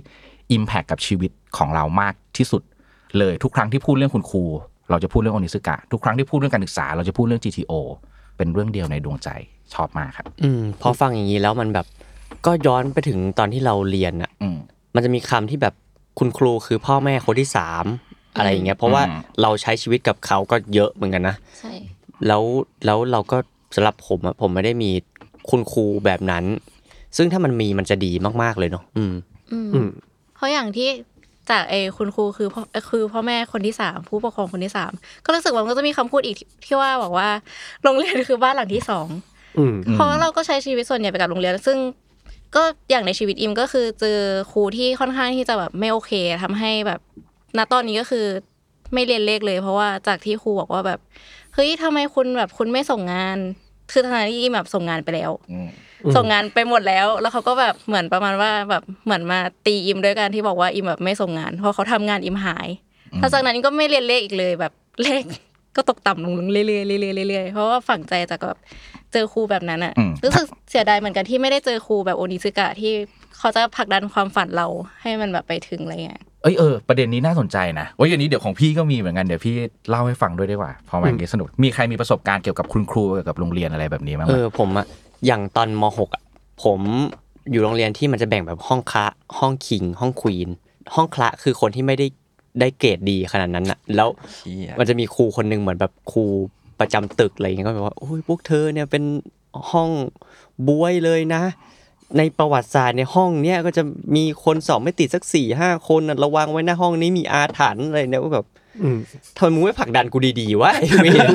[0.51, 2.61] อิมแพคกับชีวิตของเรามากที่สุด
[3.17, 4.43] เลยทุกครั้งที่พูดเรื่องคุณครู
[4.89, 7.73] เราจะพูดเรื่องโอนิสึกะทุกครั้งที่พูดเรื่องการศึกษา เราจะพูดเรื่อง GTO
[8.37, 9.29] เป็นเรื่องเดียวในดวงใจ
[9.73, 11.85] ชอบมากครับ อืมพอฟังอย่างนี้แล้วมันแบบ
[12.45, 14.57] ก็ย้อนไปถึงตอนที่เราเรียนอะอืม
[14.95, 15.73] มันจะมีคำที่แบบ
[16.19, 17.85] คุณครูคือพ่อแม่คนที่สาม
[18.37, 21.73] อะไรอย่างเงี้ยเพราะว่าอืมเราใช้ชีวิตกับเขาก็เยอะเหมือนกันนะใช่
[22.27, 22.43] แล้ว
[22.85, 23.37] แล้วเราก็
[23.75, 24.91] สำหรับผมอะผมไม่ได้มี
[25.49, 26.43] คุณครูแบบนั้น
[27.17, 28.11] ซึ่งถ้ามันมีมันจะดี
[28.41, 29.13] มากๆเลยเนาะอืม
[29.51, 30.04] อืมอืมเพ
[30.45, 30.89] ราะอย่างที่
[31.49, 34.91] จากไอ้คุณครูคือพ่อคือพ่อแม่คนที่สามผู้ปกครองคนที่สาม
[35.25, 37.29] ก็รู้สึกว่ามันก็จะมีคำพูดอีกที่ว่าบอกว่า
[37.83, 39.07] โรงเรียนคือบ้านหลังที่สอง
[39.57, 41.77] อืมเพราะว่าเราก็ใช้ชีวิตส่วนใหญ่ไปกับโรงเรียน ซึ่ง
[42.55, 44.19] ก็อย่างในชีวิตอิมก็คือเจอ
[44.51, 46.11] ครูที่ค่อนข้างที่จะแบบไม่โอเค
[46.43, 46.99] ทำให้แบบ
[47.57, 48.25] ณตอนนี้ก็คือ
[48.93, 50.99] ไม่เรียนเลขเลย เพราะว่าจากที่ครูบอกว่าแบบ
[51.53, 53.37] เฮ้ยทำไมคุณแบบคุณไม่ส่งงาน
[53.91, 55.67] คือทางที่อิมแบบส่งงานไปแล้วอืม
[56.15, 62.67] ส่งงานไปหมดแล้ว แล้วเขาก็แบบเหมือนประมาณว่าแบบเหมือนมาตีอิมด้วยการที่บอกว่าอิมแบบไม่ส่งงาน เพราะเขาทำงานอิมหาย
[63.19, 65.21] หลังจากนั้นก็ไม่เรียนเลขอีกเลยแบบเลข
[65.75, 66.77] ก็ตกต่ำลงเรื่อยๆเรื่
[67.23, 68.59] อยๆเรื่อยๆเพราะว่าฝังใจจากแบบ
[69.13, 72.93] เจอครูแบบนั้นอะอืมรู้สึกเสียดายเหมือนกันที่ไม่ได้เจอครูแบบโอนิซึกะที่
[73.37, 74.67] เขาจะผลักดันความฝันเรา
[75.01, 79.55] ให้มันแบบไปถึงอะไรเงี้ยเอ้ยเออประเด็นนี้น่าสนใจนะโอ้ยอันนี้เดี๋ยวของพี่ก็มีเหมือนกันเดี๋ยวพี่
[79.89, 84.85] เล่าให้ฟังด้วยได้ว่าเพราะมันสนุกมีใครมีประสบการณ์เกี่ยวกับคุณครูเกี่ยวกับโรงเรียนอะไรแบบนี้บ้างไหเอมอผมอะ
[85.25, 86.23] อย่างตอนมหกอะ
[86.63, 86.79] ผม
[87.51, 89.05] อยู่โรงเรียนที่มันจะแบ่งแบบห้องคละ
[89.39, 90.49] ห้องคิง ห้องควีน
[90.95, 92.07] ห้องคละคือคนที่ไม่ได้
[92.59, 94.09] ได้เกรดดีขนาดนั้นอะแล้ว
[94.79, 96.23] มันจะมีครูคนหนึ่งเหมือนแบบครู
[96.79, 99.03] ประจำตึกอะไรอย่างเงี้ยก็แบบว่าโอ้ยพวกเธอเนี่ยเป็น
[99.71, 99.89] ห้อง
[100.67, 101.43] บวยเลยนะ
[102.17, 103.83] ในประวัติศาสตร์ในห้องเนี้ยก็จะ
[104.15, 108.63] มีคนสอบไม่ติดสักสี่ห้าคนน่ะระวังไว้นะห้องนี้มีอาถรรพ์อะไรเนี่ยว่าแบบอืม
[109.37, 111.27] ทำไมมึงไม่ผลักดันกูดีๆวะไอ้เหี้ย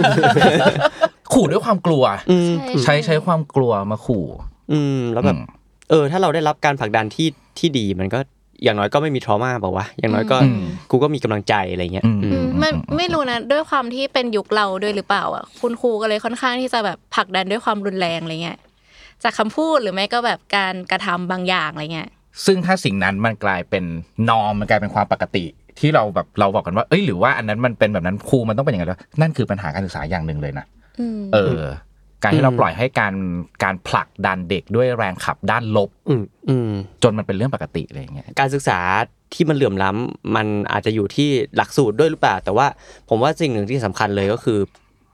[1.33, 2.51] ขู่ด้วยความกลัวอืม
[2.83, 4.25] ใช้ใช้ความกลัวมาขู่
[4.73, 5.47] อืม แล้วแบบอืม
[5.91, 8.21] เออ ถ้าเราได้รับการผลักดันที่ที่ดีมันก็
[8.65, 18.59] อย่างน้อยก็ไม่มีทรมาบอกว่าวะอย่างน้อยก็อืมกูก็มีกำลังใจอะไรเงี้ยอืมอือืมมไม่ไม่รู้นะด้วยความที่เป็นยุคเราด้วยหรือเปล่าอะคุณครูก็เลยค่อนข้างที่จะแบบผลักดันด้วยความรุนแรงอะไรเงี้ย
[19.23, 22.11] จากคำพูดหรือไม่ก็แบบการกระทำบางอย่างอะไรเงี้ย
[22.47, 23.85] ซึ่งถ้าสิ่งนั้นมันกลายเป็น
[24.29, 25.45] นอมมันกลายเป็นความปกติ
[25.79, 30.67] ที่เราแบบเราบอกกันว่า เอ้ยหรือว่าอันนั้นมันเป็นแบบนั้นครูมันต้องเป็นอย่างนั้นแล้วนั่นคือปัญหาการศึกษาอย่างหนึ่งเลยนะ
[31.01, 31.63] อืมเออ
[32.23, 33.15] การที่เราปล่อยให้การ
[33.65, 38.79] การผลักดันเด็กด้วยแรงขับด้านลบอืมอืมจนมันเป็นเรื่องปกติอะไรอย่างเงี้ยการศึกษา
[39.35, 42.67] ที่มันเหลื่อมล้ำมันอาจจะอยู่ที่หลักสูตรด้วยหรือเปล่า แต่ว่า
[43.09, 44.61] ผมว่าสิ่งหนึ่งที่สำคัญเลยก็คือ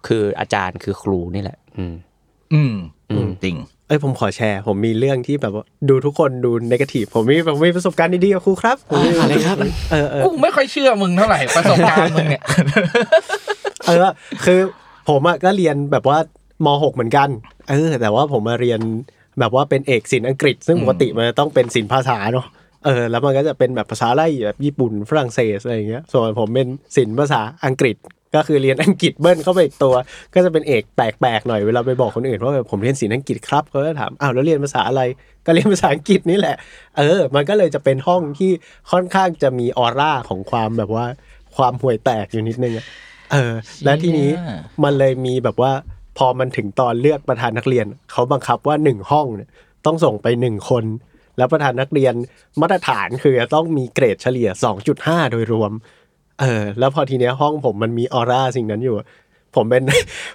[0.07, 1.95] คืออาจารย์คือครูนี่แหละ อืม
[2.55, 2.75] อืม
[3.11, 9.57] อืมจริง เอ้ยผมขอแชร์ ผมมีเรื่องที่แบบว่าดูทุกคนดูนกาทีฟผมมีผมมีประสบการณ์ดีๆกับครูครับผมมีอะไรครับ
[9.92, 12.42] เออเออกูไม่ค่อยเชื่อมึงเท่าไหร่ประสบการณ์มึงเนี่ย
[13.87, 14.07] เออ
[14.44, 14.61] คือ
[15.09, 16.18] ผมอะก็เรียนแบบว่า
[16.64, 17.29] มหกเหมือนกัน
[17.70, 18.81] เออ แต่ว่าผมมาเรียน
[19.40, 22.46] แบบว่าเป็นเอกศิลป์อังกฤษ ซึ่งอืมปกติมันจะต้องเป็นศิลป์ภาษาเนาะ
[22.85, 27.96] เออแล้วมันก็จะเป็นแบบภาษาไล่แบบญี่ปุ่นฝรั่งเศสอะไรอย่างเงี้ยส่วนผมเป็นศิลป์ภาษาอังกฤษ
[28.37, 29.94] ก็คือเรียนอังกฤษเบิ้ลเข้าไปอีกตัว
[30.35, 35.03] ก็จะเป็นเอกแปลกๆหน่อยเวลาไปบอกคนอื่นว่าแบบผมเรียนศิลป์อังกฤษครับเขาก็ถามอ้าวแล้วเรียนภาษาอะไร
[35.46, 36.57] ก็เรียนภาษาอังกฤษนี่แหละ
[36.99, 38.51] เออ มันก็เลยจะเป็นห้องที่
[38.92, 41.07] ค่อนข้างจะมีออร่าของความแบบว่า
[41.57, 42.87] ความห่วยแตกอยู่นิดนึงอะ
[43.33, 45.72] เออ และทีนี้เชี่ยมันเลยมีแบบว่า
[46.18, 49.49] พอมันถึงตอนเลือกประธานนักเรียนเขาบังคับว่าหนึ่งห้องเนี่ย
[49.87, 50.85] ต้องส่งไปหนึ่งคน
[51.38, 52.14] แล้วประธานนักเรียน
[52.61, 54.49] มาตรฐานคือจะต้องมีเกรดเฉลี่ย
[54.90, 55.72] 2.5 โดยรวม
[56.40, 58.94] เออ แล้วพอทีเนี้ยห้องผมมันมีออร่าสิ่งนั้นอยู่
[59.57, 59.83] ผมเป็น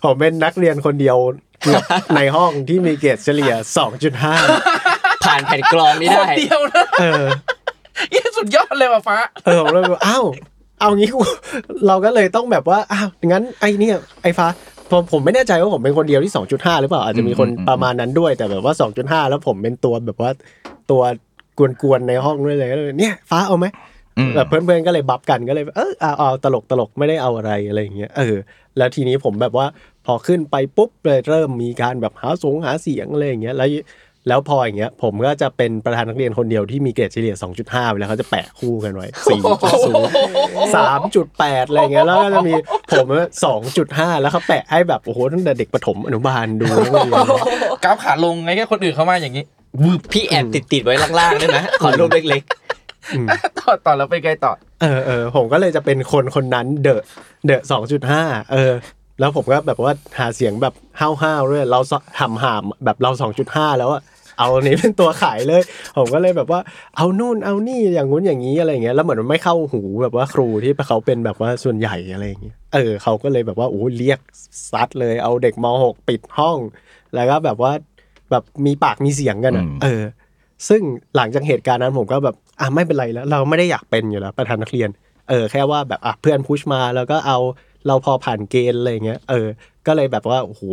[0.05, 1.17] ผมเป็นนักเรียนคนเดียว
[1.61, 1.83] เกือบ
[2.15, 3.53] ในห้องที่มีเกรดเฉลี่ย
[4.17, 7.25] 2.5 ผ่านแผ่นกรองนี้คได้นเดียวนะเออ
[8.11, 10.25] เหี้ยสุดยอดเลยว่ะฟ้า เออผมเลยบอกอ้าว
[10.79, 11.19] เอางี้กู
[11.87, 14.47] เราก็เลยต้องแบบว่าอ้าวงั้นไอ้เนี่ยไอ้ฟ้า
[14.91, 20.31] ผมผมไม่แน่ใจว่าผมเป็นคนเดียวที่ 2.5 หรือเปล่าอาจจะมีคนอืมอืมประมาณนั้นด้วย แต่แบบว่า 2.5 แล้วผมเป็นตัวแบบว่า
[20.91, 21.01] ตัว
[21.81, 23.90] กวนๆในห้องด้วยเลยก็เลยเนี่ยฟ้าเอาไหมอืม
[24.36, 28.36] แบบเพื่อนๆก็เลยบัฟกันก็เลยเออเอาเอาตลกตลกไม่ได้เอาอะไรอะไรอย่างเงี้ยเออ
[28.77, 29.67] แล้วทีนี้ผมแบบว่า
[30.05, 33.69] พอขึ้นไปปุ๊บเลยเริ่มมีการแบบหาสงหาเสียงอะไรอย่างเงี้ยแล้ว
[34.27, 42.53] แล้วพออย่างเงี้ยผมก็จะเป็นประธานนักเรียนคนเดียวที่มีเกรดเฉลี่ย 2.5เวลาเขาจะแปะคู่กันไว้4.0 3.8 อะไรเงี้ยแล้วก็จะมี
[42.91, 43.05] ผม
[43.63, 47.12] 2.5 แล้วเขาแปะให้แบบโอ้โหตั้งแต่เด็กประถมอนุบาลดูนักเรียน
[47.84, 49.43] ก้าวขาลงไงแค่คนอื่นเข้ามาอย่างนี้
[50.12, 52.43] พี่แอบติดติดๆไว้ล่างๆได้ไหมขอรูปเล็ก
[53.59, 57.01] ต่อต่อแล้วไปไงต่อ เออเออผมก็เลยจะเป็นคนคนนั้นเดอะ
[57.45, 58.73] เดอะสองจุดห้าเออ
[59.19, 61.79] แล้วผมก็แบบว่าหาเสียงแบบห้าวห้าวๆด้วยเรา
[62.19, 64.01] หำหามๆแบบเราสองจุดห้าแล้วอะ
[64.39, 65.61] เอาอันนี้เป็นตัวขายเลย
[65.97, 66.59] ผมก็เลยแบบว่า
[66.97, 74.19] เอานู่นเอานี่อย่างงู้นอย่างนี้อะไรอย่างเงี้ยแล้วเหมือนมันไม่เข้าหูแบบว่าครูที่เขาเป็นแบบว่าส่วนใหญ่อะไรอย่างเงี้ยเออเขาก็เลยแบบว่าโอ้เรียก
[74.71, 76.57] ซัดเลยเอาเด็กมหกปิดห้อง
[77.15, 77.71] แล้วก็แบบว่า
[78.31, 80.03] แบบมีปากมีเสียงกันอะอืมเออ
[80.69, 80.81] ซึ่ง
[81.15, 84.89] หลังจากเหตุการณ์นั้นผมก็แบบ อะไม่เป็นไรแล้ว เราไม่ได้อยากเป็นอยู่แล้วประธานนักเรียน
[85.30, 87.38] เออแค่ว่าแบบอะเพื่อนพุชมาแล้วก็เอา
[87.88, 89.47] เราพอผ่านเกณฑ์อะไรอย่างเงี้ยเออ
[89.88, 90.63] ก็เลยแบบว่าโอ้โห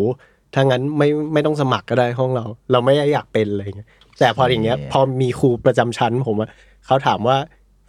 [0.54, 6.50] ถ้างั้นไม่ไม่ต้องสมัครก็ได้ห้องเรา เราไม่ได้อยากเป็นอะไรอย่างเงี้ยแต่พออย่างเงี้ย พอมีครูประจำชั้นผมอะ
[6.86, 7.36] เขาถามว่า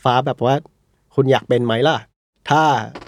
[0.04, 0.54] ฟ้าแบบว่า
[1.16, 1.98] คุณอยากเป็นไหมล่ะ
[2.50, 2.62] ถ้า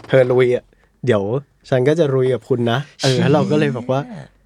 [0.08, 0.65] เธอลุยอะ
[1.06, 1.23] เดี๋ยว
[1.69, 4.01] ฉันก็จะลุยกับคุณนะเออแล้วเราก็เลยแบบว่า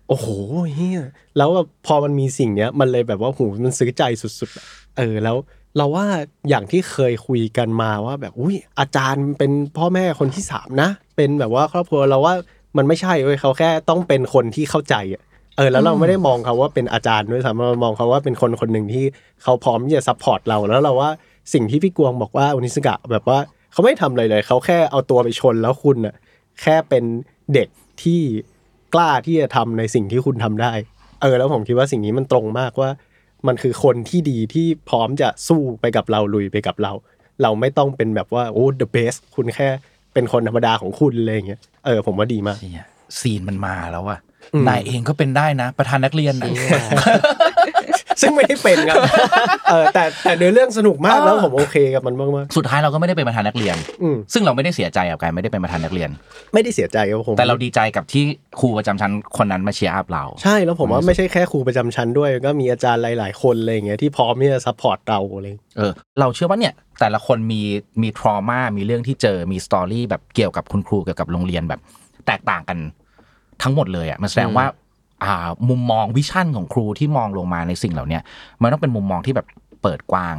[0.10, 0.28] โอ้โห
[0.76, 1.02] เฮีย
[1.38, 4.66] แล้วแบบพอมันมีสิ่งเนี้ย มันเลยแบบว่าหูมันซื้อใจสุดๆอะ
[4.98, 5.36] เออ แล้ว
[5.78, 6.06] เราว่า
[6.50, 12.34] อย่างที่เคยคุยกันมาว่าแบบอุ้ยอาจารย์เป็นพ่อแม่คนที่สามนะ เป็นแบบว่าครอบครัวเราว่า
[12.78, 15.22] มันไม่ใช่เว้ยเขาแค่ต้องเป็นคนที่เข้าใจอะ
[15.58, 19.06] เออแล้วเราไม่ได้มองเขาว่าเป็นอาจารย์ด้วยซ้ำเรามองเขาว่าเป็นคนคนหนึ่งที่
[19.44, 21.10] เขาพร้อมที่จะ support เราแล้วเราว่า
[21.54, 23.40] สิ่งที่พี่กวงบอกว่าโอนิซึกะแบบว่า
[23.72, 26.16] เขาไม่ทำอะไรเลย เขาแค่เอาตัวไปชนแล้วคุณอะ
[26.62, 27.04] แค่เป็น
[27.54, 27.68] เด็ก
[28.04, 28.22] ที่
[28.94, 30.74] กล้าที่จะทำในสิ่งที่คุณทำได้
[31.22, 32.90] เออแล้วผมคิดว่าสิ่งนี้มันตรงมากว่า
[33.48, 36.92] มันคือคนที่ดีที่พร้อมจะสู้ไปกับเราลุยไปกับเรา
[37.42, 39.70] เราไม่ต้องเป็นแบบว่าโอ้ the best คุณแค่
[40.14, 42.88] เป็นคนธรรมดาของคุณอะไรอย่างเงี้ยเออผมว่าดีมากเนี่ย
[43.20, 44.20] ซีนมันมาแล้วอะ
[44.54, 46.50] อืมนายเองก็เป็นได้นะ ประธานนักเรียนนะ
[48.22, 48.98] ซึ่งไม่ได้เป็นครับ
[49.72, 56.10] เออแต่แต่เนื้อเรื่องสนุกมากแล้วผมโอเคกับมันมากสุดท้ายเราก็ไม่ได้เป็นประธานนักเรียนๆอืมซึ่งเราไม่ได้เสียใจกับการไม่ได้เป็นประธานนักเรียน
[56.54, 58.24] ไม่ได้เสียใจครับผมแต่เราดีใจกับที่
[58.60, 67.62] ครูประจำชั้นคนนั้นมา cheer up เรา ใช่แล้วผมว่าไม่ใช่แค่ครูประจำชั้นด้วยก็มีอาจารย์หลาย ๆ คนอะไรอย่างเงี้ยที่พร้อมที่จะ support เราอะไรอย่างเลยเออเราเชื่อว่าเนี่ยแต่ละคนมี
[68.02, 71.80] มี trauma มีเรื่องที่เจอมี story แบบเกี่ยวกับคุณครูเกี่ยวกับโรงเรียนแบบ
[72.28, 72.78] แตกต่างกัน
[73.64, 74.85] ทั้งหมดเลยอะมันแสดงว่าอ่า
[75.70, 78.24] มุมมอง vision ของครูที่มองลงมาในสิ่งเหล่าเนี้ย
[78.62, 79.48] มันต้องเป็นมุมมองที่แบบ
[79.82, 80.36] เปิดกว้าง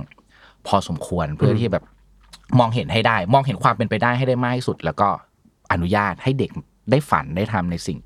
[0.67, 1.85] พอสมควรเพื่อที่แบบ
[2.59, 5.09] มองเห็นให้ได้ มองเห็นความเป็นไปได้ให้ได้มากที่สุด แล้วก็
[5.73, 6.51] อนุญาตให้เด็ก
[6.91, 7.99] ได้ฝันได้ทำในสิ่ง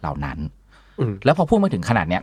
[0.00, 0.38] เหล่านั้น
[1.00, 2.22] อืมแล้วพอพูดมาถึงขนาดเนี้ย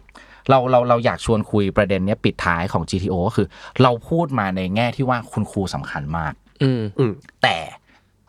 [0.50, 3.48] เราเราเราอยากชวนคุยประเด็นเนี้ยปิดท้ายของ GTO ก็คือ
[3.82, 7.14] เราพูดมาในแง่ที่ว่าคุณครูสำคัญมากๆอืมอืม
[7.44, 7.58] แต่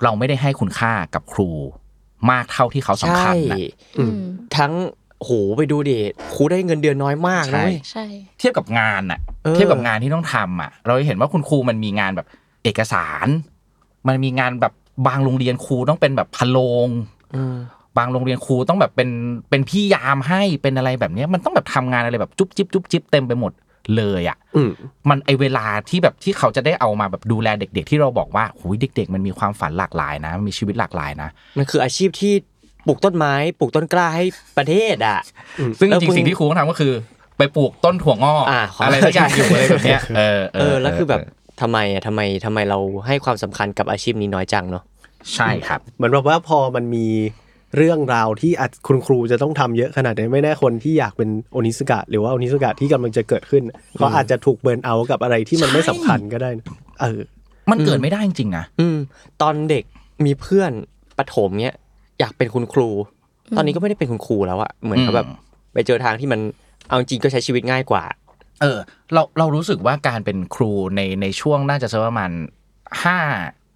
[0.03, 1.51] เราไม่ได้ให้คุณค่ากับครู
[2.31, 3.59] มากเท่าที่เขาสำคัญนะ
[3.99, 4.13] อืม
[4.57, 4.73] ทั้ง
[5.25, 5.99] โหไปดูดิ
[6.35, 8.05] ครูได้เงินเดือนน้อยมากใช่นะเว้ยใช่
[8.39, 12.27] เทียบกับงานอะเออเทียบกับงานที่ต้องทำอะเราเห็นว่าคุณครูมันมีงานแบบ
[12.65, 13.27] เอกสาร
[14.09, 14.73] มันมีงานแบบ
[15.07, 16.89] บางโรงเรียนครูต้องเป็นแบบพะโลง
[17.37, 17.57] อืม
[17.99, 19.11] บางโรงเรียนครูต้องแบบเป็น
[19.51, 23.53] เป็นพี่ยามให้เป็นอะไรแบบเนี้ยมันต้องแบบทำงานอะไรแบบจุ๊บจิ๊บจุ๊บจิ๊บเต็มไปหมด
[23.97, 24.71] เลยอะอืม
[25.09, 32.35] มันไอเวลาที่แบบที่เขาจะได้เอามาแบบดูแลเด็ก ๆ ที่เราบอกว่าหุยเด็ก ๆ มันมีความฝันหลากหลายนะมันมีชีวิตหลากหลายนะมันคืออาชีพที่
[32.87, 34.25] ปลูกต้นไม้ ปลูกต้นกล้าให้
[34.59, 35.19] ประเทศอะ
[35.81, 36.93] ซึ่งเออจริคุณงๆสิ่งที่ครูต้องทำก็คือ
[37.39, 41.21] ไปปลูกต้นถั่วงอกอ่าขอออะไรสักอย่างอยู่อะไรแบบเนี้ยเออเออแล้วคือแบบ
[41.61, 44.85] ทำไมอะทำไมทำไมเราให้ความสำคัญกับอาชีพนี้น้อยจังเนาะ
[45.35, 47.07] ใช่ครับเหมือนแบบว่าพอมันมี
[47.77, 53.63] เรื่องราวที่อาจคุณครูจะต้องทำเยอะขนาดนี้ไม่แน่คนที่อยากเป็นโอนิสกะ หรือว่าโอนิสกะที่กำลังจะเกิดขึ้น
[53.97, 56.67] เขาอาจจะถูกเบิร์นเอาท์กับอะไรที่มันไม่สำคัญก็ได้นะ
[57.01, 57.21] เออ
[57.71, 58.99] มันเกิดไม่ได้จริงๆนะอืม
[59.43, 59.85] ตอนเด็ก
[60.25, 60.71] มีเพื่อน
[61.19, 61.75] ประถมเนี้ย
[62.21, 62.89] อยากเป็นคุณครู
[63.57, 65.37] ตอนนี้ก็ไม่ได้เป็นคุณครูแล้วอะเหมือนเขาแบบอืม
[65.73, 66.41] ไปเจอทางที่มัน
[66.89, 68.05] เอาจริงก็ใช้ชีวิตง่ายกว่า
[68.61, 68.79] เออ
[69.13, 72.31] เราเรารู้สึกว่าการเป็นครูในในช่วงน่าจะสักประมาณ
[73.05, 73.19] ห้า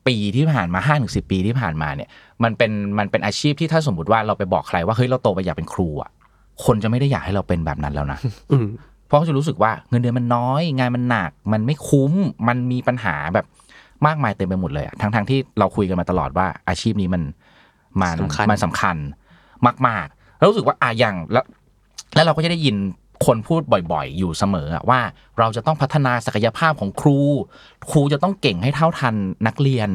[0.06, 2.08] ปีที่ผ่านมาห้าถึงสิปีที่ผ่านมาเนี่ย
[2.42, 6.10] มันเป็นมันเป็นอาชีพที่ถ้าสมมติว่าเราไปบอกใครว่าเฮ้ยเราโตไปอยากเป็นครูอะ
[6.64, 8.18] คนจะไม่ได้อยากให้เราเป็นแบบนั้นแล้วนะ
[8.52, 8.66] อืม
[9.06, 12.12] เพราะเขาจะรู้สึกว่าเงินเดือนมันน้อย งานมันหนัก มันไม่คุ้ม
[12.48, 13.46] มันมีปัญหาแบบ
[14.06, 17.22] มากมายเต็มไปหมดเลยอะทั้งทั้งที่เราคุยกันมาตลอดว่าอาชีพนี้มัน
[18.00, 18.96] มันสำคัญมันสำคัญ
[19.86, 21.44] มากๆแล้วรู้สึกว่าอะอย่างแล้ว
[22.14, 22.76] แล้วเราก็จะได้ยิน
[23.26, 23.60] คนพูด
[23.92, 25.00] บ่อยๆ อยู่เสมออะว่า
[25.38, 27.18] เราจะต้องพัฒนาศักยภาพของครู
[27.90, 29.14] ครูจะต้องเก่งให้เท่าทัน
[29.46, 29.88] นักเรียน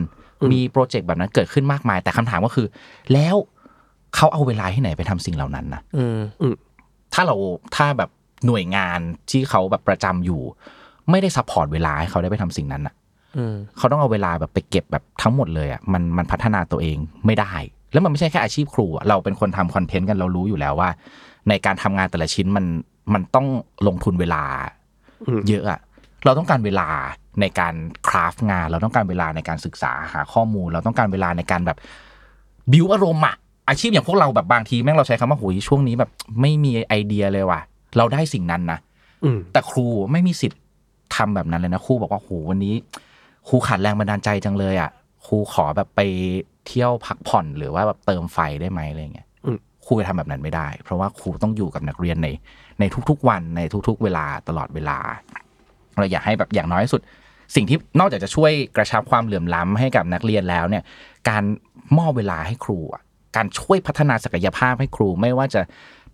[0.51, 2.67] มี project แบบนั้นเกิดขึ้นมากมาย แต่คำถามก็คือ
[3.13, 3.36] แล้ว
[4.15, 6.55] เขาเอาเวลาที่ไหนไปทำสิ่งเหล่านั้นนะอืม
[7.13, 7.36] ถ้าเรา
[7.75, 8.10] ถ้าแบบ
[8.45, 8.99] หน่วยงาน
[9.31, 10.41] ที่เขาแบบประจำอยู่
[11.10, 12.93] ไม่ได้ support เวลาให้เขาได้ไปทำสิ่งนั้นอะ
[13.38, 17.53] อืมเขาต้องเอาเวลาแบบไปเก็บแบบทั้งหมดเลยอะมันมันพัฒนาตัวเองไม่ได้
[17.95, 20.89] แล้วมันไม่ใช่แค่อาชีพครูอะเราเป็นคนทำคอนเทนต์กันเรารู้อยู่แล้วว่า
[21.49, 22.65] ในการทำงานแต่ละชิ้นมัน
[23.13, 23.47] มันต้อง
[23.88, 24.43] ลงทุนเวลา
[25.27, 25.79] อืมเยอะอะ
[26.25, 26.88] เราต้องการเวลา
[27.41, 27.73] ในการ
[28.08, 31.77] คราฟงาน เราต้องการเวลาในการศึกษาหาข้อมูล เราต้องการเวลาในการแบบ
[32.71, 33.36] บิวอารมณ์อะ
[33.69, 37.62] อาชีพอย่างพวกเราแบบบางทีแม่งเราใช้คำว่าโหยช่วงนี้แบบไม่มีไอเดียเลยว่ะ
[37.97, 38.79] เราได้สิ่งนั้นนะ
[39.23, 40.60] อืมแต่ครูไม่มีสิทธิ์
[41.15, 42.75] ทำแบบนั้นเลยนะครูบอกว่าโหวันนี้
[43.47, 44.91] ครูขาดแรงบันดาลใจจังเลยอะ
[45.25, 46.01] ครูขอแบบไป
[46.67, 52.28] เที่ยวพักผ่อนหรือว่าแบบเติมไฟได้ไหมอะไรเงี้ยอืมครูจะทำแบบนั้นไม่ได้ เพราะว่าครูต้องอยู่กับนักเรียนใน
[52.80, 54.97] ในทุกๆวันในทุก ๆ เวลาตลอดเวลา
[55.97, 57.01] เราอยากให้แบบอย่างน้อยที่สุด
[57.56, 60.84] สิ่งที่นอกจากจะช่วยกระชับความเหลื่อมล้ำให้กับนักเรียนแล้วเนี่ย
[61.30, 61.43] การ
[61.97, 63.01] มอบเวลาให้ครูอะ
[63.36, 65.62] การช่วยพัฒนาศักยภาพให้ครูไม่ว่าจะ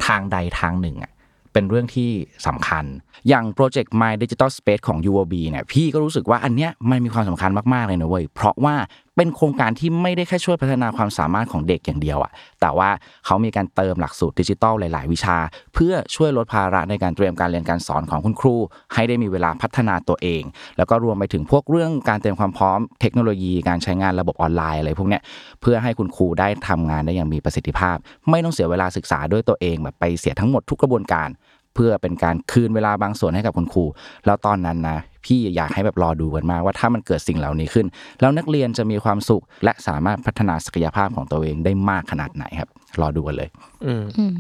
[0.06, 1.12] ทางใดทางหนึ่งอะ
[1.54, 2.10] เป็นเรื่องที่
[2.48, 2.86] สำคัญ
[3.28, 8.76] อย่างโปรเจกต์ My Digital Space ของ UOB เนี่ย พี่ก็รู้สึกว่าอันเนี้ยมันมีความสำคัญมาก ๆ เลยนะเว้ย เพราะว่า
[9.18, 12.90] เป็นโครงการที่ไม่ได้แค่ช่วยพัฒนาความสามารถของเด็กอย่างเดียวอะแต่ว่า
[13.26, 15.38] เขามีการเติมหลักสูตรดิจิทัลหลาย ๆ วิชา
[15.74, 18.56] เพื่อช่วยลดภาระในการเตรียมการเรียนการสอนของคุณครู
[18.94, 20.44] ให้ได้มีเวลาพัฒนาตัวเอง
[20.78, 25.22] แล้วก็รวมไปถึงพวกเรื่องการเตรียมความพร้อมเทคโนโลยี การใช้งานระบบออนไลน์อะไรพวกเนี้ย
[25.62, 27.98] เพื่อให้คุณครูได้ทำงานได้อย่างมีประสิทธิภาพ
[28.30, 31.30] ไม่ต้องเสียเวลาศึกษาด้วยตัวเองแบบไปเสียทั้งหมดทุกกระบวนการ
[31.76, 33.86] เพื่อเป็นการคืนเวลาบางส่วนให้กับคุณครู
[34.26, 37.86] แล้วตอนนั้นนะ พี่อยากให้แบบรอดูกันมากว่าถ้ามันเกิดสิ่งเหล่านี้ขึ้น
[38.22, 42.70] แล้วนักเรียนจะมีความสุข และสามารถพัฒนาศักยภาพของตัวเองได้มากขนาดไหนครับ
[43.02, 43.50] รอดูกันเลย
[43.86, 44.34] อืมอืม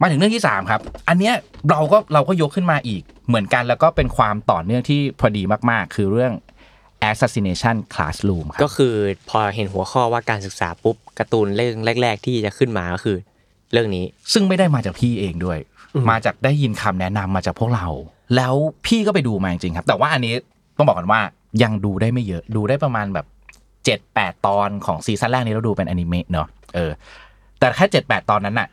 [0.00, 1.34] มาถึงเรื่องที่ 3 ครับ อันเนี้ย
[1.70, 6.32] เราก็เราก็ยกขึ้นมาอีกเหมือนกันแล้วก็เป็นความต่อเนื่องที่พอดีมากๆ คือเรื่อง
[7.10, 8.94] assassination classroom คก็รับคือ
[9.30, 13.16] พอเห็นหัวข้อว่าการศึกษาปุ๊บการ์ตูนเรื่องแรก ๆ ที่จะขึ้นมาก็คือ
[13.72, 15.58] เรื่องนี้ซึ่งไม่ได้มาจากพี่เองด้วย
[16.10, 17.86] มาจากได้ยินคำแนะนำมาจากพวกเรา
[18.36, 18.54] แล้ว
[18.86, 20.34] พี่ก็ไปดูมาจริงๆครับ แต่ว่าอันนี้
[20.76, 21.20] ต้องบอกกันว่า
[21.62, 23.26] ยังดูได้ไม่เยอะดูได้ประมาณแบบ
[23.84, 26.92] เจ็ดแปดตอนของซีซั่นแรกนี้เราดูเป็นอนิเมะเนอะเออ
[27.58, 28.68] แต่แค่เจ็ดแปดตอนนั้นน่ะ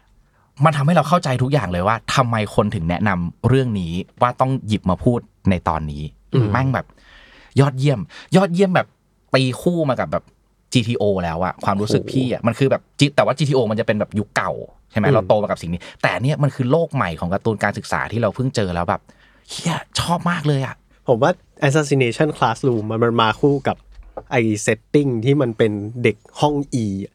[0.65, 6.03] มันทำให้เราเข้าใจทุกอย่างเลยว่าทำไมคนถึงแนะนำเรื่องนี้ว่าต้องหยิบมาพูดในตอนนี้
[6.51, 6.85] แม่งแบบ
[7.59, 7.99] ยอดเยี่ยม
[8.35, 8.87] ยอดเยี่ยมแบบ
[9.33, 10.23] ตีคู่มากับแบบ
[10.73, 14.51] GTO แล้วอะความรู้สึกพี่อะมันคือแบบ G- แต่ว่า GTO มันจะเป็นแบบยุคเก่า
[14.91, 19.01] ใช่ไหมอืมเราโตมากับสิ่งนี้ แต่เนี่ยมันคือโลกใหม่ของการ์ตูนการศึกษาที่เราเพิ่งเจอแล้วแบบ
[19.51, 20.75] เฮียชอบมากเลยอะ
[21.07, 21.31] ผมว่า
[21.67, 23.77] assassination classroom มันมันมาคู่กับ
[24.31, 25.71] ไอ้ setting ที่มันเป็น
[26.03, 27.13] เด็กห้อง E อะ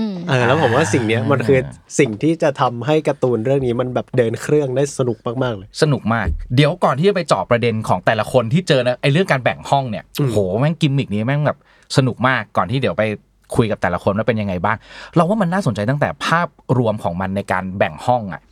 [0.00, 1.58] อืมเออแล้วผมว่าสิ่งเนี้ยมันคือ
[1.98, 11.58] สิ่งที่จะทำให้การ์ตูนเรื่องนี้มันแบบเดินเครื่องได้สนุกมากๆเลย สนุกมาก เดี๋ยวก่อนที่จะไปเจาะประเด็นของแต่ละคนที่เจอนะไอ้เรื่องการแบ่งห้องเนี่ยอืมโหแม่งกิมมิกนี้แม่งแบบ
[11.96, 13.04] สนุกมากก่อนที่เดี๋ยวไป
[13.56, 14.76] คุยกับแต่ละคนว่าเป็นยังไงบ้าง
[15.14, 18.42] เราว่ามันน่าสนใจตั้งแต่ภาพรวมของมันในการแบ่งห้องอะ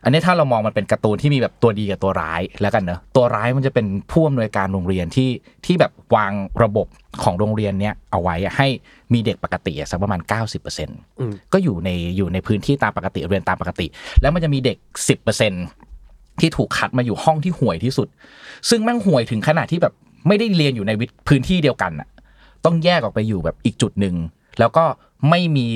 [0.00, 5.30] อืมอันนี้ถ้าเรามองมันเป็นการ์ตูนที่มีแบบตัวดีกับตัวร้ายแล้วกันเนอะตัวร้ายมันจะเป็นผู้อำนวยการโรงเรียนที่
[5.66, 6.32] ที่แบบวาง
[6.62, 6.86] ระบบ
[7.22, 8.68] ของโรงเรียนเนี้ยเอาไว้อะให้
[9.12, 10.20] มีเด็กปกติอะสักประมาณ
[10.70, 13.86] 90%อืมก็อยู่ในอยู่ในพื้นที่ตามปกติเรียนตามปกติ
[14.20, 14.76] แล้วมันจะมีเด็ก
[15.58, 18.08] 10%ที่ถูกคัดมาอยู่ห้องที่ห่วยที่สุด
[18.68, 19.94] ซึ่งแม่งห่วยถึงขนาดที่แบบ
[20.28, 22.08] ไม่ได้เรียนอยู่ในวิทพื้นที่เดียวกันอะ
[22.64, 24.14] ต้องแยกออกไปอยู่แบบอีกจุดหนึ่ง
[24.58, 24.84] แล้วก็
[25.28, 25.66] ไม่มี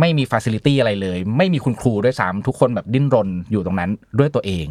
[0.00, 4.66] ไม่มีฟ a ซิลิตี้อะไรเลย ไม่มีคุณครูด้วยซ้ำทุกคนแบบดิ้นรนอยู่ตรงนั้นด้วยตัวเอง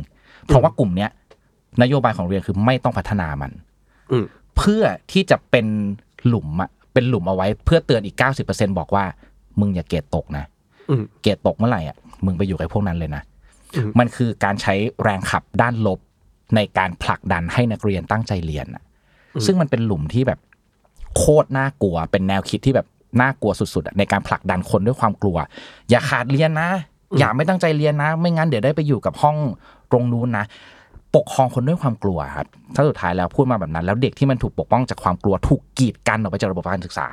[0.45, 1.09] เพราะว่ากลุ่มเนี้ย
[1.81, 3.51] นโยบายของโรงเรียนคือไม่ต้องพัฒนามัน
[4.11, 4.25] อืม
[4.57, 5.65] เพื่อที่จะเป็น
[6.27, 8.15] หลุมอะเป็นหลุมเอาไว้ เพื่อเตือนอีก
[8.47, 9.05] 90%บอกว่า
[9.59, 10.45] มึงอย่าเกรดตกนะ
[10.89, 13.23] อืมเกรดตกเมื่อไหร่อะมึงไปอยู่กับพวกนั้นเลยนะ
[13.75, 15.99] อืมมันคือการใช้แรงขับด้านลบ
[16.55, 18.83] ในการผลักดันให้นักเรียนตั้งใจเรียนอะ
[19.45, 20.39] ซึ่งมันเป็นหลุมที่แบบ
[21.17, 22.87] โคตรน่ากลัว เป็นแนวคิดที่แบบ
[23.21, 25.37] น่ากลัวสุดๆอะในการผลักดันคนด้วยความกลัว
[25.89, 26.69] อย่าขาดเรียนนะ
[27.19, 29.37] อย่าไม่ตั้งใจเรียนนะ ไม่งั้นเดี๋ยวได้ไปอยู่กับห้อง
[29.91, 30.45] ตรงนู้นนะ
[31.15, 37.07] ปกครองคนด้วยความกลัวครับถ้าสุดท้ายแล้วพูดมาแบบนั้น แล้วเด็กที่มันถูกปกป้องจากความกลัวถูกกีดกันออกไปจากระบบการศึกษา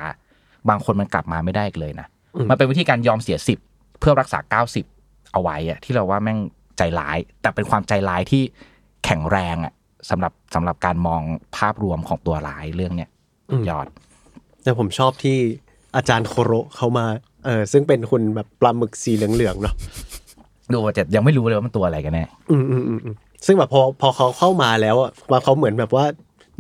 [0.69, 2.07] บางคนมันกลับมาไม่ได้อีกเลยนะ
[2.49, 3.59] มันเป็นวิธีการยอมเสียสิบ
[4.01, 4.85] เพื่อรักษาเก้าสิบ
[5.33, 6.39] เอาไว้อะที่เราว่าแม่ง
[6.79, 8.43] ใจร้าย แต่เป็นความใจร้ายที่
[9.05, 9.73] แข็งแรงอะ
[10.11, 11.23] สำหรับสำหรับการมอง
[11.57, 13.11] ภาพรวมของตัวร้ายเรื่องเนี้ย
[13.51, 13.87] อืมยอด
[14.63, 15.39] แต่ผมชอบที่
[15.97, 17.07] อาจารย์โคโระเขามา
[17.45, 19.75] เออซึ่งเป็นคุณแบบปลาหมึกสีเหลืองๆเนาะ
[20.73, 26.05] ดูแต่ยังไม่รู้เลยว่ามันตัวอะไรกันแน่อืมอืมอืมอืมซึ่งแบบพอพอเขาเข้ามาแล้วอะมาเขาเหมือนแบบว่า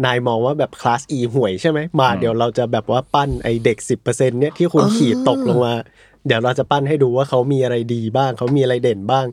[0.04, 5.74] นายมองว่าแบบคลาส E ห่วยใช่ไหมมาเดี๋ยวเราจะแบบว่าปั้นไอเด็กสิบเปอร์เซ็นต์เนี่ยที่คุณขีดตกลงมา
[6.26, 9.26] เดี๋ยวเราจะปั้นให้ดูว่าเขามีอะไรดีบ้าง เขามีอะไรเด่นบ้าง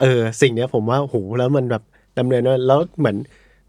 [0.00, 1.82] เออ สิ่งเนี้ยผมว่าโหแล้วมันแบบ
[2.18, 3.16] ดำเนินว่าแล้วเหมือน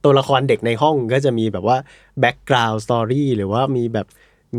[0.03, 1.77] ตัวละครเด็กในห้องก็จะมีแบบว่า
[2.19, 4.07] background story หรือว่ามีแบบ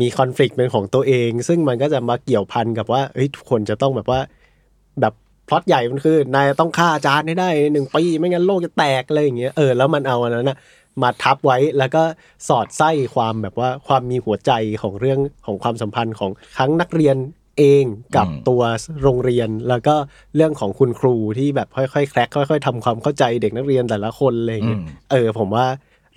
[0.01, 4.19] มี conflict เป็นของตัวเอง ซึ่งมันก็จะมาเกี่ยวพันกับว่าเฮ้ยทุกคนจะต้องแบบว่า
[5.01, 5.13] แบบ
[5.47, 10.57] พล็อตใหญ่มันคือนายต้องฆ่าอาจารย์ให้ได้ในหนึ่งปีไม่งั้นโลกจะแตกอะไรอย่างเงี้ยเออแล้วมันเอาอันนั้นนะ
[11.01, 12.03] มาทับไว้แล้วก็
[12.47, 17.17] สอดไส้ความแบบว่าความมีหัวใจของเรื่องของความสัมพันธ์ของทั้งนักเรียน
[17.57, 18.61] เองกับอืมตัว
[19.03, 19.95] โรงเรียนแล้วก็
[20.35, 25.65] เรื่องของคุณครูที่แบบค่อยๆแคร็กค่อย ๆทำความเข้าใจเด็กนักเรียนแต่ละคนอะไรอย่างเงี้ยอืมเออผมว่า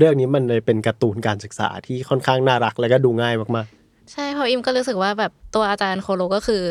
[0.01, 6.63] เรื่องนี้มันเลยเป็นการ์ตูนการศึกษาที่ค่อนข้างน่ารักแล้วก็ดูง่ายมากๆ ใช่เพราะอิมก็รู้สึกว่าแบบตัวอาจารย์โคโลก็คือ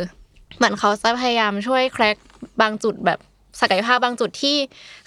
[0.58, 2.16] เหมือนเขาจะพยายามช่วยแครก
[2.62, 3.20] บางจุดแบบ
[3.62, 4.56] ศักยภาพบางจุดที่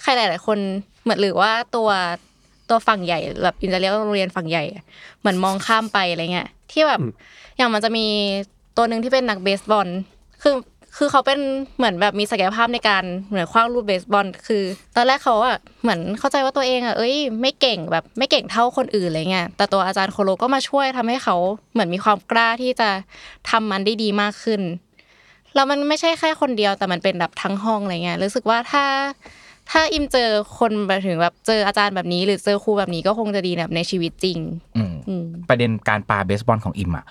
[0.01, 0.57] ใครหลาย ๆ คน
[1.03, 1.89] เหมือนหรือว่าตัว
[2.69, 4.63] ตัวฝั่งใหญ่แบบอิมจะเรียกว่าโรงเรียนฝั่งใหญ่
[5.19, 7.01] เหมือนมองข้ามไปอะไรเงี้ยที่แบบ
[7.57, 8.05] อย่างมันจะมี
[8.77, 9.87] ตัวหนึ่งที่เป็นนักเบสบอล
[10.41, 10.53] คือ
[10.97, 11.39] คือเขาเป็น
[11.77, 14.63] เหมือนแบบมีศักยภาพในการเหมือนคว้างลูกเบสบอล คือ
[14.95, 21.35] ตอนแรกเขาอะเหมือนเข้าใจว่าตัวเองอะเอ้ยไม่เก่งแบบไม่เก่งเท่าคนอื่นอะไรเงี้ยแต่ตัวอาจารย์โคโลก็มาช่วยทำให้เขา
[21.73, 22.89] เหมือนมีความกล้าที่จะ
[23.49, 24.61] ทำมันได้ดีมากขึ้น
[25.55, 28.85] แล้วมันไม่ใช่แค่คนเดียวแต่มันเป็นแบบทั้งห้องอะไรเงี้ยรู้สึกว่าถ้า
[29.71, 30.29] ถ้าอิมเจอ
[30.59, 34.39] คนแบบถึงแบบเจออาจารย์แบบนี้ หรือเจอครูแบบนี้ก็คงจะดีแบบในชีวิตจริง
[34.77, 37.05] อืมอืมประเด็นการปาเบสบอลของอิมอะ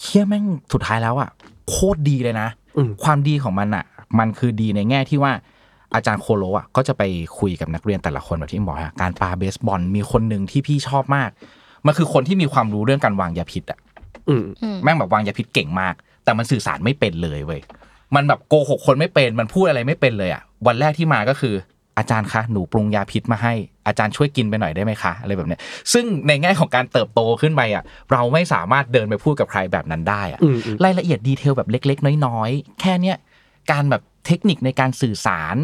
[0.00, 1.30] เฮียแม่งสุดท้ายแล้วอะ
[1.68, 2.59] โคตรดีเลยนะอืม
[3.04, 3.84] ความดีของมันอะ
[4.18, 5.32] มันคือดีในแง่ที่ว่า
[5.94, 7.02] อาจารย์โคโลอะก็จะไป
[7.38, 11.30] คุยกับนักเรียนแต่ละคนแบบที่อิมบอกอะการปาเบสบอลมีคนหนึ่งที่พี่ชอบมาก
[11.86, 14.44] มันคือคนที่มีความรู้เรื่องการวางยาพิษอะๆอืม
[14.82, 17.60] แม่งแบบวางยาพิษเก่งมาก แต่มันสื่อสารไม่เป็นเลยเว้ย
[18.14, 21.54] มันแบบโกหกคนไม่เป็นมันพูดอะไรไม่เป็นเลยอะ วันแรกที่มาก็คือ
[21.98, 23.54] อาจารย์คะหนูปรุงยาพิษมาให้
[23.86, 25.60] อาจารย์ช่วยกินไปหน่อยได้ไหมคะอะไรแบบเนี้ย
[25.92, 33.16] ซึ่งในแง่ของการเติบโตขึ้นไปอะเราไม่สามารถเดินไปพูดกับใครแบบนั้นได้อะอืมอืมรายละเอียดดีเทลแบบเล็ก ๆ น้อยๆ แค่เนี้ย
[33.72, 35.56] การแบบเทคนิคในการสื่อสาร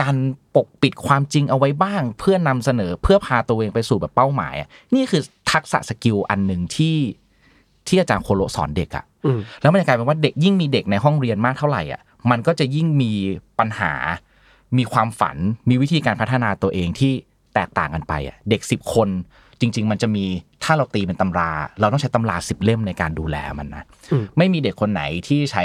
[0.00, 0.16] การ
[0.56, 6.96] ปกปิดความจริงเอาไว้บ้าง เพื่อนำเสนอเพื่อพาตัวเองไปสู่แบบเป้าหมายอะนี่คือทักษะสกิลอันหนึ่งที่
[7.86, 12.00] ที่อาจารย์โคโลสอนเด็กอะอืมแล้วมันจะกลายเป็นว่าเด็กยิ่งมีเด็กในห้องเรียนมากเท่าไหร่อะ
[12.30, 13.12] มันก็จะยิ่งมี
[13.58, 13.92] ปัญหา
[14.78, 15.36] มีความฝัน
[15.68, 17.12] มีวิธีการพัฒนาตัวเองที่
[17.56, 19.08] แตกต่างกันไปอะเด็กสิบคน
[19.60, 20.24] จริง ๆ มันจะมี
[20.64, 25.64] ถ้าเราตีเป็นตำรา เราต้องใช้ตำราสิบเล่มในการดูแลมันนะอืมไม่มีเด็กคนไหนที่ใช้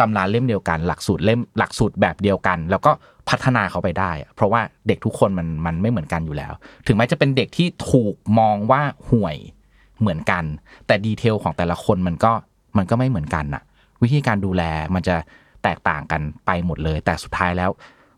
[0.00, 2.90] ตำราเล่มเดียวกัน หลักสูตรเล่มหลักสูตรแบบเดียวกัน แล้วก็
[3.28, 6.52] พัฒนาเขาไปได้อะเพราะว่าเด็กทุกคนมันมันไม่เหมือนกันอยู่แล้ว
[6.86, 9.36] ถึงแม้จะเป็นเด็กที่ถูกมองว่าห่วย
[10.00, 10.44] เหมือนกัน
[10.86, 12.32] แต่ดีเทลของแต่ละคนมันก็
[12.76, 13.62] มันก็ไม่เหมือนกันน่ะ
[14.02, 14.62] วิธีการดูแล
[14.94, 15.16] มันจะ
[15.64, 17.70] แตกต่างกันไปหมดเลย แต่สุดท้ายแล้ว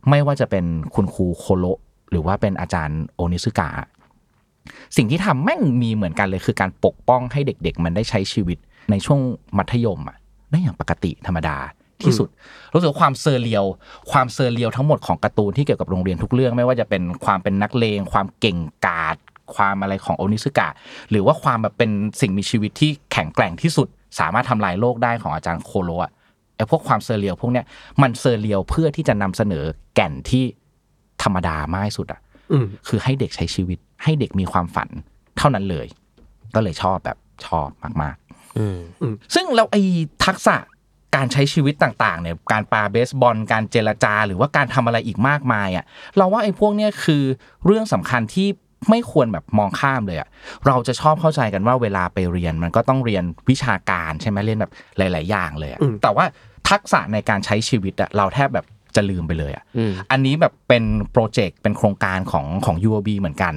[0.08, 1.78] ไม่ว่าจะเป็นคุณครูโคโละ
[2.10, 3.68] หรือว่าเป็นอาจารย์โอนิสึกะ
[4.96, 8.58] สิ่งที่ทำแม่งมีเหมือนกันเลยคือการปกป้องให้เด็กๆ มันได้ใช้ชีวิต
[8.90, 9.20] ในช่วง
[9.58, 10.16] มัธยมอะ
[10.50, 11.56] ได้อย่างปกติธรรมดา
[12.02, 12.28] ที่สุด
[12.72, 13.64] รู้สึกว่าความ surreal
[14.12, 19.16] ความ surreal ทั้งหมดของการ์ตูนที่เกี่ยวกับโรงเรียนทุกเรื่องไม่ว่าจะเป็นความเป็นนักเลง ความเก่งกาจ
[19.54, 20.68] ความอะไรของโอนิสึกะ
[21.10, 21.90] หรือว่าความแบบเป็น
[22.20, 26.12] สิ่งมีชีวิตที่แข็งแกร่งที่สุด สามารถทำลายโลกได้ของอาจารย์โคโระอะ
[26.56, 27.64] ไอ้พวกความ surreal พวกเนี้ย
[28.02, 30.44] มัน surreal เพื่อที่จะนำเสนอแก่นที่
[31.28, 32.20] ธรรมดามากที่สุดอะ
[32.52, 34.88] อืมคือให้เด็กใช้ชีวิต ให้เด็กมีความฝัน
[35.38, 35.86] เท่านั้นเลย
[36.54, 37.68] ก็เลยชอบแบบชอบ
[38.02, 38.16] มาก
[38.58, 38.66] อื
[39.12, 39.82] มๆซึ่งเราไอ้
[40.26, 40.56] ทักษะ
[41.16, 45.84] การใช้ชีวิตต่างๆเนี่ยการปาเบสบอลการเจรจา หรือว่าการทำอะไรอีกมากมายอะ
[46.16, 47.22] เราว่าไอ้พวกเนี้ยคือ
[47.66, 48.48] เรื่องสำคัญที่
[48.90, 50.28] ไม่ควรแบบมองข้ามเลยอะ
[50.66, 56.24] เราจะชอบเข้าใจกันว่าเวลาไปเรียนมันก็ต้องเรียนวิชาการใช่ไหมเรียนแบบหลาย ๆ อย่างเลยอะอืมแต่ว่า
[56.70, 58.66] ทักษะในการใช้ชีวิตอะเราแทบแบบ
[58.98, 63.54] จะลืมไปเลยอะอืมอันนี้แบบเป็นโปรเจกต์เป็นโครงการของของ UOB เหมือนกัน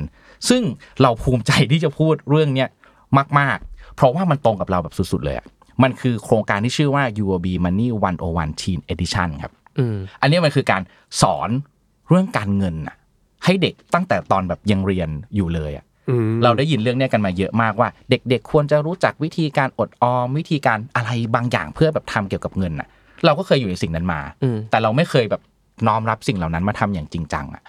[0.49, 0.61] ซึ่ง
[1.01, 2.69] เราภูมิใจที่จะพูดเรื่องเนี้ย
[3.39, 5.45] มาก ๆ เพราะว่ามันตรงกับเราแบบสุด ๆ เลยอะ
[5.83, 7.89] มันคือโครงการที่ชื่อว่า UOB Money
[8.25, 10.81] 101 Teen Edition ครับอืมอันนี้มันคือการ
[11.21, 11.49] สอน
[12.07, 12.95] เรื่องการเงินอะ
[13.45, 22.87] ให้เด็กตั้งแต่ตอนแบบยังเรียนอยู่เลยอะอืมเราได้ยินเรื่องเนี้ยกันมาเยอะมากว่า เด็กๆ ควรจะรู้จักวิธีการอดออมวิธีการอะไรบางอย่างเพื่อแบบทำเกี่ยวกับเงินอะ
[23.25, 25.41] เราก็เคยอยู่ในสิ่งนั้นมาอืมแต่เราไม่เคยแบบ
[25.87, 27.63] น้อมรับสิ่งเหล่านั้นมาทำอย่างจริงจังอะ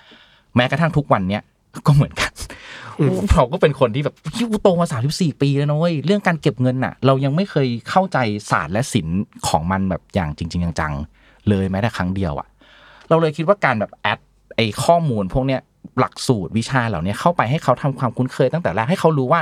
[0.57, 1.43] แม้กระทั่งทุกวันเนี้ย
[1.87, 2.31] ก็เหมือนกัน
[3.33, 8.19] เราก็เป็นคนที่แบบยูโตมาสามสิบสี่ปีแล้วนะเว้ยเรื่องการเก็บเงินอะเรายังไม่เคยเข้าใจ
[8.51, 12.49] ศาสตร์และศิลป์ของมันแบบอย่างจริง ๆ จังๆเลยแม้แต่ครั้งเดียวอะ
[13.09, 14.21] เราเลยคิดว่าการแบบแอด
[14.57, 15.61] ไอข้อมูลพวกเนี้ย
[15.99, 19.41] หลักสูตรวิชาเหล่านี้เข้าไปให้เขาทำความคุ้นเคยตั้งแต่แรกให้เขารู้ว่า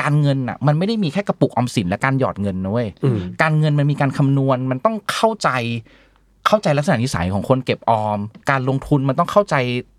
[0.00, 5.50] การเงินอะมันไม่ได้มีแค่กระปุกออมสินและการหยอดเงินนะเว้ยอืมการเงินมันมีการคำนวณมันต้องเข้าใจ
[6.46, 8.18] เข้าใจลักษณะนิสัยของคนเก็บออม
[8.50, 9.54] การลงทุนมันต้องเข้าใจ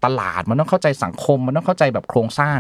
[0.06, 2.58] ตลาด มันต้องเข้าใจสังคม มันต้องเข้าใจแบบโครงสร้าง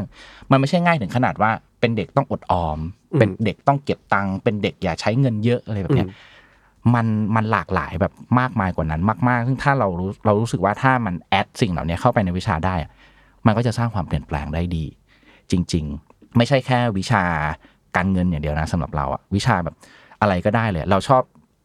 [0.51, 2.77] มันไม่ใช่ง่ายถึงขนาดว่า เป็นเด็กต้องอดออม
[3.13, 6.35] อืมเป็นเด็กต้องเก็บตังค์เป็นเด็กอย่าใช้เงินเยอะอะไรแบบเนี้ยอืม
[6.95, 12.91] มันมันหลากหลายแบบมากมายกว่านั้นมาก ๆ ซึ่งถ้าเรารู้เรารู้สึกว่าถ้ามันแอดสิ่งเหล่านี้เข้าไปในวิชาได้อะ
[13.47, 14.85] มันก็จะสร้างความเปลี่ยนแปลงได้ดี
[15.51, 17.23] จริง ๆ ไม่ใช่แค่วิชา
[17.95, 19.75] การเงินอย่างเดียวนะสำหรับเราอะวิชาแบบ
[20.21, 21.21] อะไรก็ได้เลย เราชอบ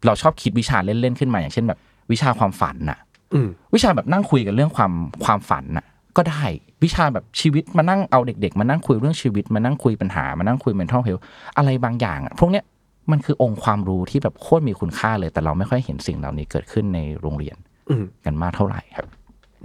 [0.06, 1.78] เราชอบคิดวิชาเล่นๆขึ้นมาอย่างเช่นแบบ
[2.12, 2.98] วิชาความฝันน่ะ
[3.34, 4.92] อืมวิชาแบบนั่งคุยกันเรื่องความ
[5.24, 6.44] ความฝันน่ะ ก็ได้
[6.84, 11.22] วิชาแบบชีวิตมานั่งเอาเด็ก ๆ มานั่งคุยเรื่องชีวิตมานั่งคุยปัญหามานั่งคุย mental health
[11.56, 12.64] อะไรบางอย่างอะพวกเนี้ย
[13.10, 17.56] มันคือองค์ความรู้ที่แบบโคตรมีคุณค่าเลย แต่เราไม่ค่อยเห็นสิ่งเหล่านี้เกิดขึ้นในโรงเรียน
[17.90, 19.08] อืมกันมากเท่าไหร่ครับ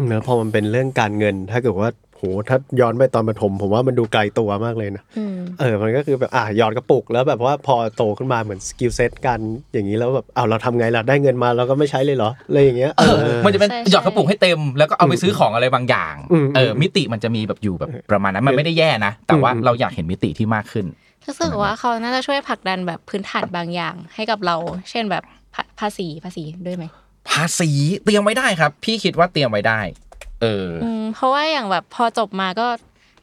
[0.07, 9.39] เนอะพอมันเป็นเรื่องการเงิน ถ้าเกิดว่า โหถ้าย้อนไปตอนประถม ผมว่ามันดูไกลตัวมากเลยนะอืมเออ มันก็คือแบบอะหยอดกระปุกแล้วแบบว่าพอโตขึ้นมาเหมือน skill set กัน
[9.73, 20.85] อย่างนี้แล้วแบบเอาวเราทำไงล่ะได้เงินมาเราก็ไม่ใช้เลยเหรออะไรอย่างเงี้ยเออมันจะเป็นใช่หยอดกระปุกให้เต็ม แล้วก็เอาไปซื้อของอะไรบางอย่างอืมเออมิติมันจะมีแบบอยู่แบบประมาณนั้นมันไม่ได้แย่นะ แต่ว่าอืมเราอยากเห็นมิติที่มากขึ้น
[21.27, 24.55] รู้สึกว่าเขาน่าจะช่วยผลักดันแบบพื้นฐานบางอย่างให้กับเรา
[24.89, 26.85] เช่นแบบภาภาษีภาษีด้วยไหม
[27.31, 27.69] ภาษี
[28.03, 29.79] เตรียมไว้ได้ครับ พี่คิดว่าเตรียมไว้ได้
[30.41, 32.67] เอออืมเพราะว่าอย่างแบบพอจบมาก็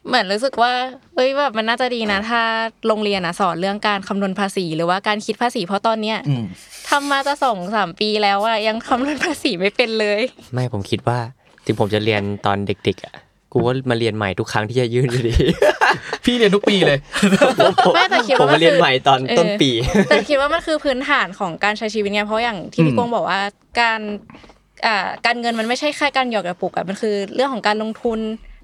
[0.07, 0.73] เหมือนรู้สึกว่า
[1.15, 2.41] เอ้ยแบบมันน่าจะดีนะ ถ้า
[2.87, 6.45] โรงเรียนอะสอนเรื่องการคำนวณภาษี หรือว่าการคิดภาษีเพราะตอนเนี้ยอืม
[6.89, 10.21] ทำมาจะสองสามปีแล้วอะยังคำนวณภาษีไม่เป็นเลย
[10.53, 11.19] ไม่ผมคิดว่า
[11.65, 13.15] ถึงผมจะเรียนตอนเด็ก ๆอะ
[13.51, 15.35] กูว่ามาเรียนใหม่ทุกครั้งที่จะยื่นอยู่ดี
[16.25, 16.99] พี่เรียนทุกปีเลย
[17.95, 19.71] ไม่แต่คิดผมว่ามัมานเรียนคือใหม่ตอนเออต้นปี
[20.09, 23.39] แต่คิดว่ามันคือพื้นฐานของการใช้ชีวิตไงเพราะอย่างที่พี่อืมกวงบอกว่า
[23.81, 24.54] การอ่า
[25.25, 28.19] การเงินมันไม่ใช่แค่การหยอดกระปุกอะมันคือเรื่องของการลงทุน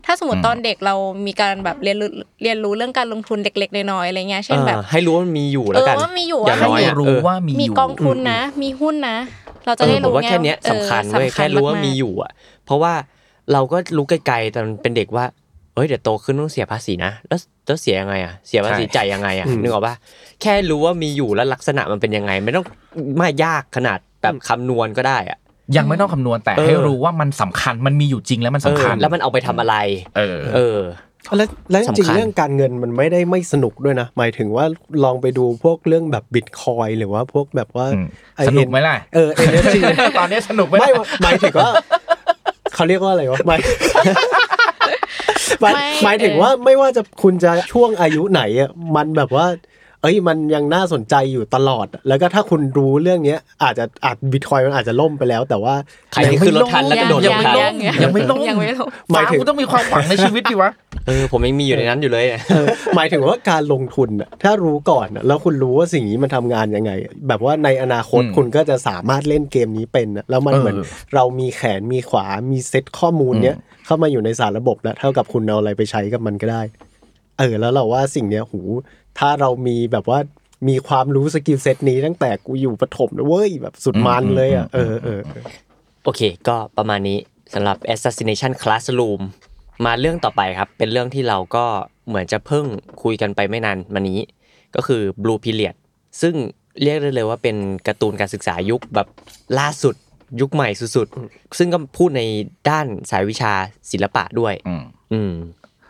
[0.05, 0.95] ถ้าสมมติตอนเด็กเรา
[1.27, 2.09] มีการแบบเรียนรู้
[2.43, 9.17] เรียนรู้เรื่องการลงทุนเล็กๆน้อยๆอะไรเงี้ยเช่นแบบเออให้รู้ว่ามันมีอยู่แล้วกันเออว่ามีอยู่อย่างอะน้อยให้อะรู้เออว่ามีมีอยู่กองทุนนะ มีหุ้นนะ
[9.65, 12.31] เราจะเอได้อผมรู้ว่าไงแค่เนี้ยออสำคัญเว้ยสำแค่รู้ว่ามีกๆอยู่อะ
[12.65, 12.93] เพราะว่า
[13.51, 15.25] เราก็รู้ไกลๆตอนเป็นเด็กว่า
[15.75, 19.95] เอ้ยเดี๋ยวโตขึ้นต้องเสียภาษีนะ แล้วแล้วเสียยังไงอะ เสียภาษีใช่จ่ายยังไงอะอืมนึกออกปะ
[20.41, 22.65] แค่รู้ว่ามีอยู่แล้วลักษณะมันเป็นยังไง ไม่ต้อง
[23.17, 25.37] ไม่ยากขนาดแบบคำนวณก็ได้อะ
[25.77, 29.75] ยังไม่ต้องคำนวณแต่เออให้รู้ว่ามันสำคัญมันมีอยู่จริงแล้วมันเอสำอคัญ แล้วมันเอาไปทำอะไร
[30.17, 30.79] เออ เออ
[31.37, 34.65] แล้วแล้วจริงสำคัญๆเรื่องการเงินมันไม่ได้ไม่สนุกด้วยนะ หมายถึงว่า
[35.03, 38.05] ลองไปดูพวกเรื่องแบบบิตคอยหรือว่าพวกแบบว่าอืม
[38.37, 39.75] อ้สนุกไหมล่ะเออ NFT
[40.19, 41.71] ตอนนี้สนุกไหมไม่ล่ะหมายถึงว่า
[42.73, 43.59] เขาเรียกว่าอะไรวะหมาย
[45.61, 49.45] หมายไม่หมายถึงเออว่าไม่ว่าจะคุณจะช่วงอายุไหนอะมันแบบว่า
[50.01, 55.73] เอ้ยมันยังน่าสนใจอยู่ตลอดอะแล้วก็ถ้าคุณรู้เรื่องเนี้ย อาจจะอาจบิตคอยมันอาจจะล่มไปแล้ว แต่ว่า
[56.13, 57.73] ใครที่ขึ้นรถทันแล้วกระโดดลงยังไม่ทันลง
[58.03, 60.71] ยังไม่ลงยังไม่ลงหมายถึงฟ้กูต้องมีความหวังในชีวิตดิวะ
[61.07, 66.91] เออผมยังมีอยู่ในนั้นอยู่เลยอะเออหมายถึงว่าการลงทุนน่ะถ้ารู้ก่อนน่ะแล้วคุณรู้ว่าสิ่งนี้มันทำงานยังไง
[67.27, 70.77] แบบว่าในอนาคตอืมคุณก็จะสามารถเล่นเกมนี้เป็นน่ะแล้วมันเออเหมือน
[71.15, 76.61] เรามีแขนมีขามีเซตข้อมูลเนี้ยเข้ามาอยู่ในสารระบบแล้วเท่ากับคุณเอาอะไรไปใช้กับมันก็ได้
[77.39, 78.61] เออแล้วเราว่าสิ่งเนี้ยหู
[79.19, 80.19] ถ้าเรามีแบบว่า
[80.69, 85.43] มีความรู้ skill set นี้ตั้งแต่กูอยู่ประถมนะเว้ยแบบสุดมันเลยอะเออเออเออ
[86.03, 87.17] โอเค ก็ประมาณนี้
[87.53, 89.21] สำหรับ Assassination Classroom
[89.85, 91.65] มาเรื่องต่อไปครับ เป็นเรื่องที่เราก็
[92.07, 92.65] เหมือนจะเพิ่ง
[93.03, 94.19] คุยกันไปไม่นานมานี้
[94.75, 95.75] ก็คือ Blue Period
[96.21, 96.35] ซึ่ง
[96.81, 97.57] เรียกได้เลยว่าเป็น
[97.87, 99.07] การ์ตูนการศึกษายุคแบบ
[99.59, 99.95] ล่าสุด
[100.41, 102.21] ยุคใหม่สุดๆ ซึ่งก็พูดใน
[102.69, 103.53] ด้านสายวิชา
[103.91, 104.83] ศิลปะด้วย อืม
[105.13, 105.33] อืม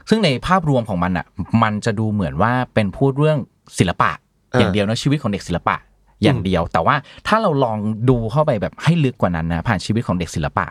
[0.09, 1.25] ซึ่งในภาพรวมของมันอะ
[1.63, 3.37] มันจะดูเหมือนว่าเป็นพูดเรื่อง
[3.77, 4.11] ศิลปะ
[4.53, 5.77] อ่าอย่างเดียวนะชีวิตของเด็กศิลปะ
[6.23, 6.95] อย่างเดียว แต่ว่า
[7.27, 7.77] ถ้าเราลอง
[8.09, 10.65] ดูเข้าไปแบบให้ลึกกว่านั้นนะผ่านชีวิตของเด็กศิลปะ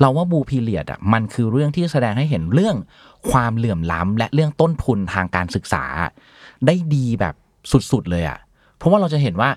[0.00, 2.76] เราว่าบูพีเลียดอะมันคือเรื่องที่แสดงให้เห็นเรื่อง
[3.30, 5.84] ความเหลื่อมล้ำและเรื่องต้นทุนทางการศึกษา
[6.66, 7.34] ได้ดีแบบ
[7.92, 8.38] สุดๆเลยอะ
[8.76, 9.50] เพราะว่าเราจะเห็นว่า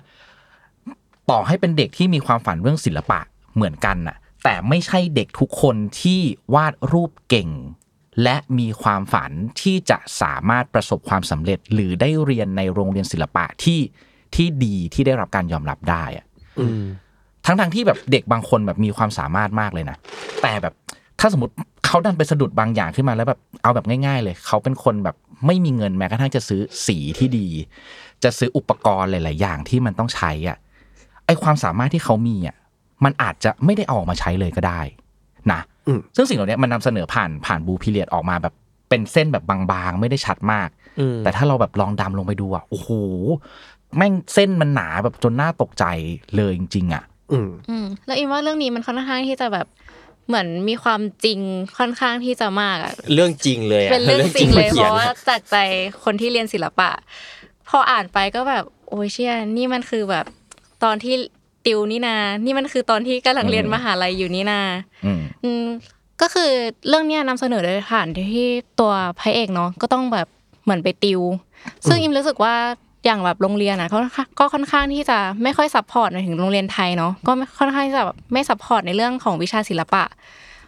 [1.30, 3.20] ต่อให้เป็นเด็กที่มีความฝันเรื่องศิลปะ
[3.54, 6.20] เหมือนกันน่ะ แต่ไม่ใช่เด็กทุกคนที่
[6.54, 7.48] วาดรูปเก่ง
[8.22, 9.30] และมีความฝัน
[9.60, 13.80] ที่จะสามารถประสบความสำเร็จ หรือได้เรียนในโรงเรียนศิลปะที่
[14.34, 16.26] ที่ดีที่ได้รับการยอมรับได้อะ
[16.60, 16.82] อืม
[17.46, 19.96] ทั้งทงๆที่แบบเด็กบางคนแบบมีความสามารถมากเลยนะ
[20.42, 20.74] แต่แบบ
[21.20, 21.54] ถ้าสมมติ
[21.86, 27.48] เขาดันไปสะดุดบางอย่างขึ้นมาแล้วแบบเอาแบบง่าย ๆ เลย เขาเป็นคนแบบไม่มีเงินแม้กระทั่งจะซื้อสีที่ดี
[28.22, 30.58] จะซื้ออุปกรณ์หลาย ๆ อย่างที่มันต้องใช้อะ
[31.26, 32.56] ไอความสามารถที่เขามีอะ
[33.04, 34.80] มันอาจจะไม่ได้เอาออกมาใช้เลยก็ได้
[35.52, 35.77] นะอืม
[36.16, 38.54] ซึ่งสิ่งเหล่านี้มันนำเสนอผ่านผ่านบูพีเรียดออกมาแบบ
[38.88, 40.68] เป็นเส้นแบบบางๆ ไม่ได้ชัดมาก
[41.00, 42.90] อืมแต่ถ้าเราแบบลองดำลงไปดูอะโอ้โห
[43.96, 45.84] แม่งเส้นมันหนาแบบจนน่าตกใจ
[46.36, 49.66] เลยจริงๆอะ อืมอืมแล้วอินว่าเรื่องนี้มันค่อนข้างที่จะแบบ
[50.28, 51.38] เหมือนมีความจริง
[51.78, 55.56] ค่อนข้างที่จะมากอะเรื่องจริงเลยอะเป็นเรื่องจริงเลยมาเพขีนราะว่าจากใจ
[56.04, 56.90] คนที่เรียนศิลปะ
[57.68, 60.26] พออ่านไปก็แบบ โอ้ยเชี่ยนี่มันคือแบบ
[60.84, 61.14] ตอนที่
[61.68, 64.60] ติวนี่นา นี่มันคือตอนที่กำลังเรียนอืมมหาลัยอยู่นี่นา
[65.04, 65.64] อืมอืม
[66.20, 66.50] ก็คือ
[66.88, 68.48] เรื่องเนี้ยนำเสนอโดยผ่านที่
[68.80, 70.26] ตัวพระเอกเนาะก็ต้องแบบ
[70.64, 71.20] เหมือนไปติว
[71.88, 72.54] ซึ่งอิมรู้สึกว่า
[73.04, 74.00] อย่างแบบโรงเรียนอะเขา
[74.38, 80.04] ก็ค่อนข้างที่จะไม่ค่อย support หมายถึงโรงเรียนไทยเนาะก็ค่อนข้างที่จะแบบไม่ support ในเรื่องของวิชาศิลปะ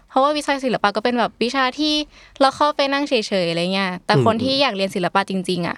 [0.09, 1.95] เพราะว่าวิชาศิลปะก็เป็นแบบวิชาที่
[2.41, 5.77] เราเข้าไปนั่งเฉยๆอะไรเงี้ยแต่คนที่อยากเรียนศิลปะจริง ๆ อะ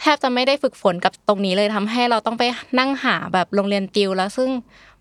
[0.00, 2.42] แทบจะไม่ได้ฝึกฝนกับตรงนี้เลยทำให้เราต้องไป
[2.78, 4.50] นั่งหาแบบโรงเรียนติว แล้วซึ่ง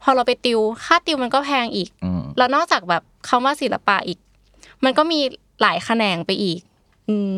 [0.02, 4.20] พอเราไปติวค่าติวมันก็แพงอีกอืมแล้วนอกจากแบบคำว่าศิลปะอีก
[4.84, 5.20] มันก็มี
[5.62, 6.60] หลายแขนงไปอีก
[7.10, 7.38] อืม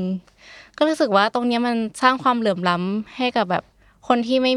[0.77, 3.63] ก็รู้สึกว่าตรงเนี้ยมันสร้างความเหลื่อมล้ำให้กับแบบ
[4.07, 4.53] คนที่ไม่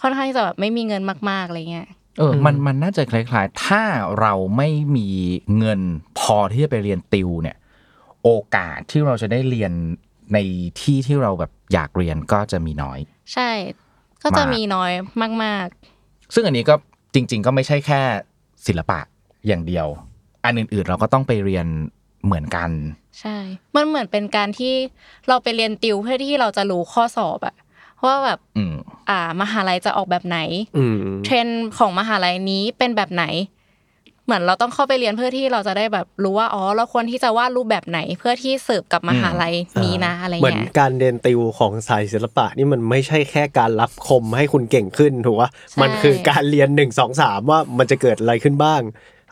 [0.00, 1.88] ค่อนข้างที่จะแบบไม่มีเงินมากๆอะไรเงี้ย
[2.18, 3.82] เออ มัน มันน่าจะคล้ายๆ ถ้า
[4.20, 5.08] เราไม่มี
[5.58, 5.80] เงิน
[6.18, 7.56] พอที่จะไปเรียนติวเนี่ย
[8.22, 9.72] โอกาสที่เราจะได้เรียน
[10.32, 10.38] ใน
[10.80, 12.98] ที่ที่เราแบบอยากเรียนก็จะมีน้อย
[13.34, 13.50] ใช่
[14.22, 14.92] ก็จะมากมีน้อย
[15.44, 15.68] มาก
[16.34, 16.74] ซึ่งอันนี้ก็
[17.14, 18.00] จริง ๆ ก็ไม่ใช่แค่
[18.66, 18.98] ศิลปะ
[19.46, 19.86] อย่างเดียว
[20.44, 21.66] อันอื่น ๆ เราก็ต้องไปเรียน
[22.24, 23.36] เหมือนกันๆใช่
[23.74, 24.74] มันเหมือนเป็นการที่
[25.28, 27.54] เราไปเรียนติวเพื่อที่เราจะรู้ข้อสอบอะ
[28.04, 28.74] ว่าแบบอืม
[29.10, 30.38] อ่ามหาลัยจะออกแบบไหน
[30.76, 33.24] อืมเทรนด์ของมหาลัยนี้เป็นแบบไหน
[34.26, 39.54] เหมือนเราต้องเข้าไปเรียนเพื่อที่เราจะได้แบบรู้ว่าอ๋อเราควรที่จะวาดรูปแบบไหนเพื่อที่เสิร์ฟกับมหาลัย
[39.84, 45.50] นี้นะอะไรเหมือนเงี้ยการเรียนติวของสายศิลปะนี่มันไม่ใช่แค่การรับคมให้คุณเก่งขึ้นถูกปะ
[45.82, 48.82] มันคือการเรียนหนึ่งสองสามว่ามันจะเกิดอะไรขึ้นบ้าง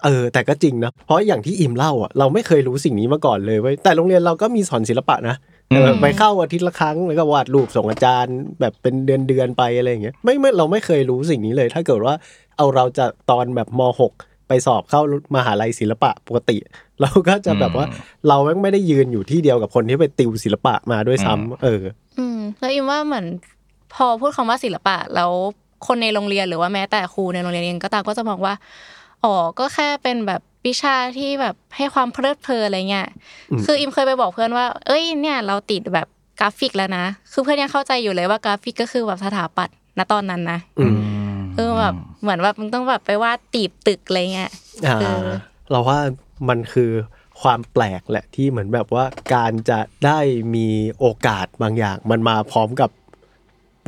[0.05, 5.37] เออแต่ก็จริงนะเพราะอย่างที่อิมเล่าอะเราไม่เคยรู้สิ่งนี้มาก่อนเลยเว้ยแต่โรงเรียนเราก็มีสอนศิลปะนะ
[5.71, 12.15] เอออืมไปเข้าอาทิตย์ละครั้งแล้วก็วาดรูปส่งอาจารย์ แบบเป็นเดือนเดือนๆไปอะไรอย่างเงี้ยไม่ไม่เราไม่เคยรู้สิ่งนี้เลย ถ้าเกิดว่า
[12.57, 14.13] เอาเราจะตอนแบบมหก
[14.51, 15.01] ไปสอบเข้า
[15.37, 16.57] มหาลัยศิลปะปกติ
[17.01, 17.87] เราก็จะแบบว่า
[18.29, 21.83] เราแม่งไม่ได้ยืนอยู่ที่เดียวกับคนที่ไปติวศิลปะมาด้วยซ้ำเออ
[22.19, 23.27] อืม แล้วอิมว่าเหมือน
[23.95, 25.31] พอพูดคำว่าศิลปะ แล้ว
[25.87, 28.55] คนในโรงเรียนหรือว่าแม้แต่ครูในโรงเรียนเองก็ตามก็จะมองว่า
[29.25, 33.09] อ๋อก็แค่เป็นแบบวิชาที่แบบให้ความเพลิดเพลินอะไรเงี้ย
[33.65, 36.07] คืออิมเคยไปบอกเพื่อนว่า เอ้ยเนี่ย เราติดแบบ
[36.41, 40.95] กราฟิกแล้วนะ คือเพื่อนยังเข้าใจอยู่เลยว่ากราฟิกก็คือแบบสถาปัตย์ณตอนนั้นนะอืม
[41.57, 44.51] เออแบบเหมือนแบบมึงต้องแบบไปวาดตีบตึกอะไรเงี้ย
[44.87, 45.29] อ่าเออ
[45.71, 45.99] เราว่า
[46.49, 46.91] มันคือ
[47.43, 50.21] ความแปลกแหละที่เหมือนแบบว่าการจะได้
[50.55, 52.91] มีโอกาสบางอย่าง มันมาพร้อมกับ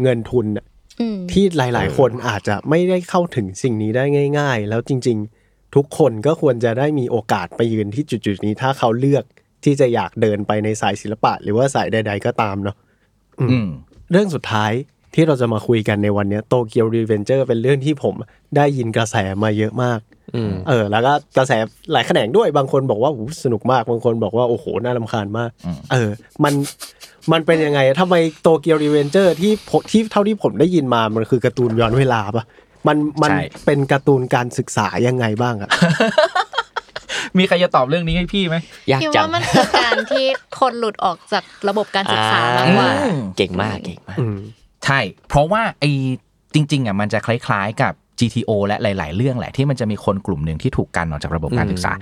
[0.02, 0.66] เงินทุนน่ะ
[1.00, 4.04] อืมที่หลาย ๆ คนอาจจะไม่ได้เข้าถึงสิ่งนี้ได้
[4.38, 9.24] ง่าย ๆ แล้วจริง ๆ ทุกคนก็ควรจะได้มีโอกาสไปยืนที่จุด ๆ นี้ ถ้าเขาเลือก
[9.64, 12.76] ที่จะอยากเดินไปในสายศิลปะ หรือว่าสายใด ๆ ก็ตามเนาะ
[13.40, 13.68] อืม
[14.10, 14.72] เรื่องสุดท้าย
[15.14, 18.14] ที่เราจะมาคุยกันในวันเนี้ย Tokyo Revengers เป็นเรื่องที่ผม
[18.56, 20.00] ได้ยินกระแสมาเยอะมาก
[20.34, 21.52] อืมเออ แล้วก็กระแส
[21.92, 26.10] หลายแขนงด้วยบางคนบอกว่าโอ้โหสนุกมากบางคนบอกว่าโอ้โหน่ารำคาญมากอืมเออ
[26.44, 26.54] มัน
[27.32, 32.44] มันเป็นยังไงทำไม Tokyo Revengers ที่ผมที่เท่าที่ผมได้ยินมามันคือการ์ตูนย้อนเวลาปะ
[32.88, 35.70] มันมันใช่เป็นการ์ตูนการศึกษายังไงบ้างอะ
[37.38, 38.56] มีใครจะตอบเรื่องนี้ให้พี่ไหม
[38.90, 40.26] ยากคิดจัว่ามันคือการที่
[40.60, 44.38] คนหลุดออกจากระบบการศึกษามากกว่าอืมเก่งมากเก่งมากอืม
[44.84, 45.90] ใช่ เพราะว่าไอ้
[46.54, 51.92] จริง ๆอะมันจะคล้าย ๆ กับ GTO และหลาย ๆ เรื่องแหละที่มันจะมีคนกลุ่มหนึ่งที่ถูกกันออกจากระบบการศึกษา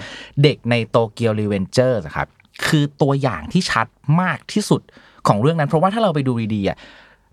[0.42, 2.28] เด็กใน Tokyo Revengers ครับ
[2.66, 3.86] คือตัวอย่างที่ชัด
[4.20, 4.82] มากที่สุด
[5.28, 6.76] ของเรื่องนั้น เพราะว่าถ้าเราไปดูดีๆอะ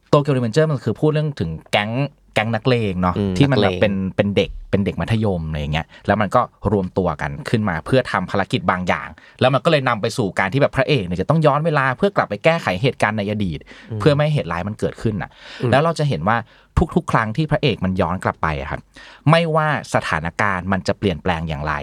[0.09, 1.91] Tokyo Revengers มันคือพูดเรื่องถึงแก๊ง
[2.38, 9.07] แก๊งนักเลงเนาะอืมที่มันแบบนักเลงเป็นเป็นเด็กเป็นเด็กมัธยมอะไรอย่างเงี้ยแล้วมันก็รวมตัวกันขึ้นมาเพื่อทำภารกิจบางอย่าง
[9.41, 13.59] แล้วมันก็เลยนำไปสู่การที่แบบพระเอกเนี่ยจะต้องย้อนเวลาเพื่อกลับไปแก้ไขเหตุการณ์ในอดีต
[13.99, 15.29] เพื่อไม่ให้เหตุร้ายมันเกิดขึ้นน่ะ
[15.71, 16.38] แล้วเราจะเห็นว่า
[16.95, 18.81] ทุกๆ ครั้งที่พระเอกมันย้อนกลับไปอะครับ
[19.29, 21.73] ไม่ว่าสถานการณ์มันจะเปลี่ยนแปลงอย่างไร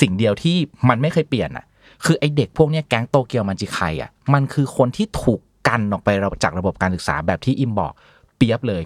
[0.00, 0.56] สิ่งเดียวที่
[0.88, 1.66] มันไม่เคยเปลี่ยนอะ
[2.04, 6.08] คือไอเด็กพวกเนี้ยแก๊งโตเกียวมันจิไคอะมันคือคนที่ถูกกันออกไป
[6.44, 7.92] จากระบบการศึกษาแบบที่อิมบอก
[8.36, 8.82] เปียบเลย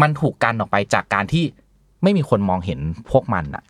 [0.00, 1.44] มันถูกกันออกไปจากการที่
[2.02, 2.80] ไม่มีคนมองเห็น
[3.10, 3.64] พวกมันอะ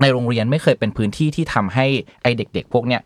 [0.00, 1.86] ในโรงเรียนไม่เคยเป็นพื้นที่ที่ทำให้
[2.22, 3.02] ไอเด็ก ๆ พวกเนี้ย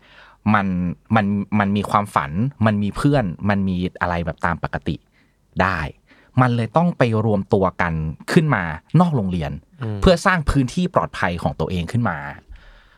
[0.53, 0.67] มัน
[1.15, 1.25] มัน
[1.59, 2.31] มันมีความฝัน
[2.65, 4.95] มันมีเพื่อน มันมีอะไรแบบตามปกติ
[5.61, 5.79] ได้
[6.41, 7.93] มันเลยต้องไปรวมตัวกัน
[8.31, 8.63] ขึ้นมา
[8.99, 9.51] นอกโรงเรียน
[10.01, 12.17] เพื่อสร้างพื้นที่ปลอดภัยของตัวเองขึ้นมา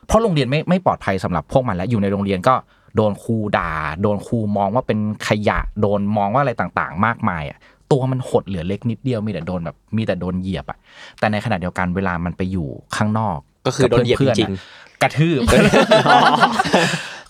[0.06, 2.56] เพราะโรงเรียนไม่ไม่ปลอดภัยสำหรับพวกมันแล้วอยู่ในโรงเรียนก็
[2.96, 7.60] โดนครูด่า โดนครูมองว่าเป็นขยะ โดนมองว่าอะไรต่างๆ มากมายอะ
[7.94, 10.78] ตัวมันหดเหลือเล็กนิดเดียวมีแต่โดนแบบมีแต่โดนเหยียบอะ
[11.20, 14.60] แต่ในขณะเดียวกันเวลามันไปอยู่ข้างนอกก็คือโดนเหยียบพื่ๆจริงอะ
[15.02, 15.40] กระทืบ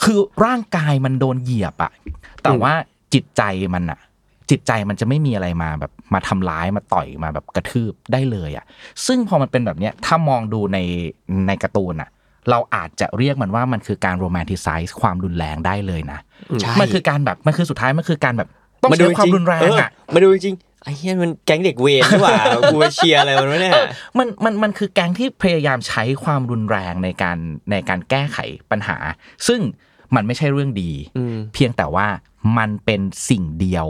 [0.04, 1.92] คือร่างกายมันโดนเหยียบอะ
[2.44, 2.74] แต่ว่า
[3.14, 3.44] จิตใจ
[3.74, 4.00] มันอะ
[4.50, 8.66] จิตใจมันจะไม่มีอะไรมาแบบมาทำร้ายมาต่อยมาแบบกระทืบได้เลยอะ
[9.08, 10.78] ซึ่งพอมันเป็นแบบเนี้ยถ้ามองดูใน
[11.48, 12.10] ในการ์ตูนอะ
[12.50, 16.20] เราอาจจะเรียกมันว่ามันคือการโรแมนติไซส์ความรุนแรงได้เลยนะ
[16.62, 18.50] ใช่มันคือการแบบ มันคือสุดท้าย มันคือการแบบ
[18.84, 22.36] ต้องมาใช้ความรุนแรงอะเมาดูจริงๆไอ้เหี้ยมันแก๊งเด็กเวรนี่หว่า
[22.72, 23.74] กูไปเชียร์อะไรมันวะเนี่ย
[24.18, 27.38] มันมันมันคือแก๊งที่พยายามใช้ความรุนแรงในการ
[27.72, 28.38] ในการแก้ไข
[28.72, 28.98] ปัญหา
[29.48, 29.62] ซึ่ง
[30.16, 32.08] มันไม่ใช่เรื่องดีอืมเพียงแต่ว่า
[32.58, 33.88] มันเป็นสิ่งเดียว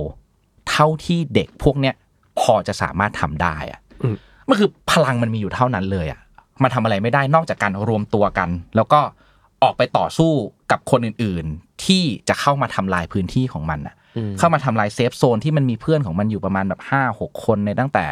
[0.69, 1.95] เท่าที่เด็กพวกเนี้ย
[2.39, 4.15] พอจะสามารถทำได้อะอืม
[4.49, 6.21] มันคือพลังมันมีอยู่เท่านั้นเลยอะ
[6.63, 8.99] มันทำอะไรไม่ได้นอกจากการรวมตัวกัน แล้วก็
[9.63, 10.31] ออกไปต่อสู้
[10.71, 14.02] กับคนอื่น ๆ ที่จะเข้ามาทำลายพื้นที่ของมันอะอืม
[14.37, 18.05] เข้ามาทำลายเซฟโซนที่มันมีเพื่อนของมันอยู่ประมาณแบบห้าหกคนในตั้งแต่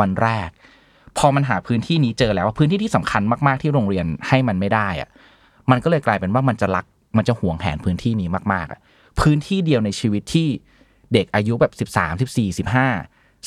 [0.00, 0.48] วันแรก
[1.18, 5.08] พอมันหาพื้นที่นี้เจอแล้วว่าพื้นที่ที่สำคัญมากๆที่โรงเรียนให้มันไม่ได้อะ
[5.70, 6.84] มันก็เลยกลายเป็นว่ามันจะรัก
[7.16, 8.80] มันจะห่วงแหนพื้นที่นี้มากๆอะ
[9.20, 10.48] พื้นที่เดียวในชีวิตที่
[11.12, 12.88] เด็กอายุแบบสิบสามสิบสี่สิบห้า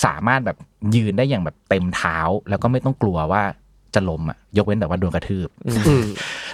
[0.06, 0.58] สามารถแบบ
[0.96, 2.18] ยืนได้อย่างแบบเต็มเท้า
[2.50, 3.44] แล้วก็ไม่ต้องกลัวว่า
[3.96, 6.06] จะล้มอะยกเว้นแต่ว่าโดนกระทืบอืม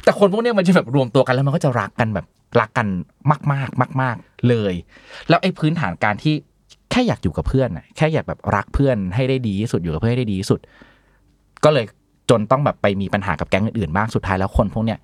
[0.03, 2.25] แต่คนพวกเนี้ยมันจะแบบรวมตัวกันแล้วมันก็จะรักกันแบบ
[2.59, 2.87] รักกัน
[3.31, 4.73] มากๆมากๆเลย
[5.29, 6.35] แล้วไอ้พื้นฐานการที่
[6.91, 10.59] แค่อยากอยู่กับเพื่อนน่ะแค่อยากแบบรักเพื่อนให้ได้ดีที่สุดอยู่กับเพื่อนให้ได้ดีที่สุด
[11.63, 11.85] ก็เลย
[12.29, 14.99] จนต้องแบบไปมีปัญหากับแก๊งอื่นๆบ้างสุดท้ายแล้วคนพวกเนี้ย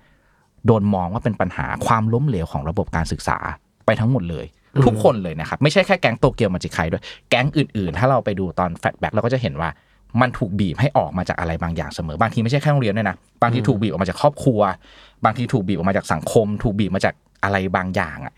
[0.66, 3.38] โดนมองว่าเป็นปัญหาความล้มเหลวของระบบการศึกษา
[3.86, 4.46] ไปทั้งหมดเลย
[4.84, 9.68] ทุกคนเลยนะครับ ไม่ใช่แค่แก๊งโตเกียวมาจิไคด้วย แก๊งอื่นๆ ถ้าเราไปดูตอน flashback เราก็จะเห็นว่า
[10.20, 14.60] มันถูกบีบให้ออกมาจากอะไรบางอย่างเสมอบางทีไม่ใช่แค่โรงเรียนด้วยนะบางทีถูกบีบออกมาจากครอบครัว
[15.24, 18.34] บางทีถูกบีบออกมาจากสังคม ถูกบีบมาจากอะไรบางอย่างอะ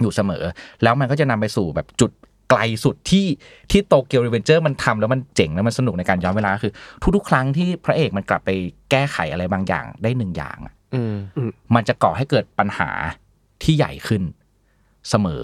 [0.00, 0.44] อยู่เสมอ
[0.82, 2.10] แล้วมันก็จะนำไปสู่แบบจุด
[2.50, 3.26] ไกลสุดที่
[3.70, 6.72] ที่ Tokyo Revengers มันทำแล้วมันเจ๋งแล้วมันสนุกในการย้อนเวลาคือ
[7.16, 8.50] ทุกๆ ครั้งที่พระเอกมันกลับไป
[8.90, 11.14] แก้ไขอะไรบางอย่างได้หนึ่งอย่างอะอืม
[11.74, 12.90] มันจะก่อให้เกิดปัญหา
[13.62, 14.22] ที่ใหญ่ขึ้น
[15.10, 15.42] เสมอ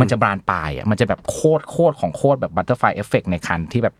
[0.00, 3.94] มันจะบานปลายอะมันจะแบบโคตรโคตรของโคตรแบบ butterfly effect ในขั้นที่แบบ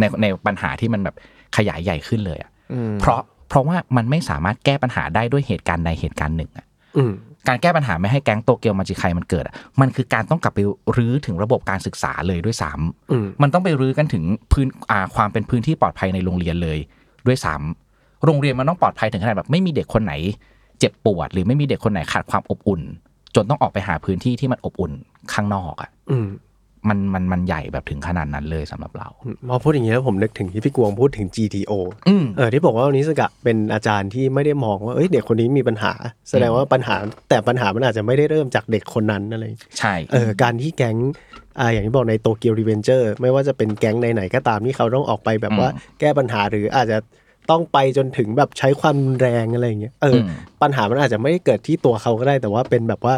[0.00, 1.16] ในในปัญหาที่มันแบบ
[1.56, 2.50] ขยายใหญ่ขึ้นเลยอะ
[3.00, 7.12] เพราะเพราะว่ามันไม่สามารถแก้ปัญหาได้ด้วยเหตุการณ์ใดเหตุการณ์หนึ่งอะอืม
[7.48, 10.60] การแก้ปัญหาไม่ให้แก๊งโตเกียวมาจิไคมันเกิดอะมันคือการต้องกลับไป
[10.96, 12.70] รื้อถึงระบบการศึกษาเลยด้วยซ้ำ
[13.12, 16.78] อืมมันต้องไปรื้อกันถึงพื้นอ่าความเป็นพื้นที่ปลอดภัยในโรงเรียนเลย
[17.26, 20.12] ด้วยซ้ำำโรงเรียนมันต้องปลอดภัยถึงขนาดแบบไม่มีเด็กคนไหน
[20.78, 22.82] เจ็บปวด หรือไม่มีเด็กคนไหนขาดความอบอุ่น
[23.34, 24.92] จนต้องออกไปหาพื้นที่ที่มันอบอุ่น
[25.32, 26.18] ข้างนอกอะอื
[26.88, 29.08] มมันมันมันใหญ่แบบถึงขนาดนั้นเลยสำหรับเรา
[29.48, 31.72] พอพูดอย่างนี้แล้วผมนึกถึงที่พี่กวงพูดถึง GTO
[32.08, 35.92] อืมเออที่บอกว่าวันนี้สกะเป็นอาจารย์ที่ไม่ได้มองว่าเอ้ยเด็กคนนี้มีปัญหา
[36.30, 36.96] แสดงว่าปัญหา
[37.28, 39.44] แต่ปัญหามันอาจจะไม่ได้เริ่มจากเด็กคนนั้นอะไร
[39.78, 40.96] ใช่เออการที่แก๊ง
[41.58, 45.68] อ่าอย่างที่บอกในโตเกียวรีเวนเจอร์ไม่ว่าจะเป็นแก๊งไหนๆก็ตามที่เขาต้องออกไปแบบว่า
[46.00, 46.98] แก้ปัญหาหรืออาจจะ
[47.50, 50.30] ต้องไปจนถึงแบบใช้ความรุนแรงอะไรอย่างเงี้ยเอออืม
[50.62, 53.14] ปัญหามันอาจจะไม่ได้เกิดที่ตัวเขาก็ได้แต่ว่าเป็นแบบว่า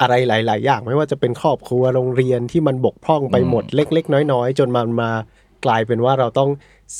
[0.00, 5.10] อะไรหลาย ๆ อย่าง ไม่ว่าจะเป็นครอบครัวโรงเรียนที่มันบกพร่องไปหมดเล็ก ๆ น้อย ๆ จนมันมา
[5.64, 6.50] กลายเป็นว่าเราต้อง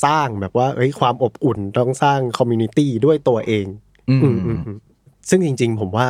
[0.05, 3.65] สร้างแบบว่าเอ้ยความอบอุ่นต้องสร้าง community ด้วยตัวเอง
[4.09, 4.77] อืมอืมอืมอืม
[5.29, 6.07] ซึ่งจริง ๆ ผมว่า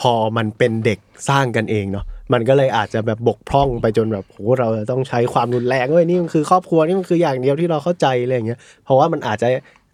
[0.00, 9.48] พอมันเป็นเด็กสร้างกันเองเนาะมันก็เลยอาจจะแบบบกพร่องไปจนแบบโหเราจะต้องใช้ความรุนแรงเว้ยนี่มันคือครอบครัวนี่มันคืออย่างเดียวที่เราเข้าใจอะไรอย่างเงี้ยเพราะว่ามันอาจจะ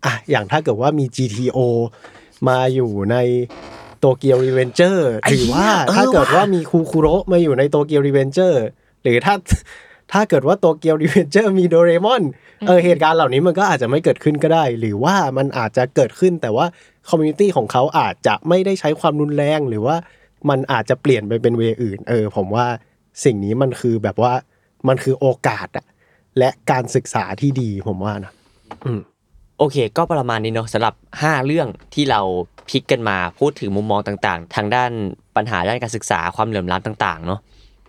[0.05, 1.59] อะอย่างถ้าเกิดว่ามี GTO
[2.49, 3.16] มาอยู่ใน
[4.02, 8.62] Tokyo Revengers ไอ้หรือว่าเหี้ยเออถ้าเกิดว่าว่ามีครูโคโระมาอยู่ใน Tokyo Revengers
[9.03, 9.34] หรือถ้า
[10.12, 12.22] ถ้าเกิดว่า Tokyo Revengers มีโดเรมอน
[12.66, 16.66] เออเหตุการณ์เหล่านี้มันก็อาจจะไม่เกิดขึ้นก็ได้ หรือว่ามันอาจจะเกิดขึ้นแต่ว่า
[17.08, 19.96] community ของเขาอาจจะไม่ได้ใช้ความรุนแรงหรือว่า
[20.50, 22.66] มันอาจจะเปลี่ยนไปเป็น way อื่น เออ ผมว่า
[23.24, 24.32] สิ่งนี้มันคือแบบว่า
[24.88, 25.86] มันคือโอกาสอะ
[26.38, 28.32] และการศึกษาที่ดีผมว่านะ
[29.62, 32.20] โอเค ก็ประมาณนี้เนาะสำหรับ 5 เรื่องที่เรา
[32.68, 34.90] พิกกันมาพูดถึงมุมมองต่างๆ ทางด้าน
[35.36, 37.40] ปัญหาด้านการศึกษาความเหลื่อมล้ำต่างๆเนาะ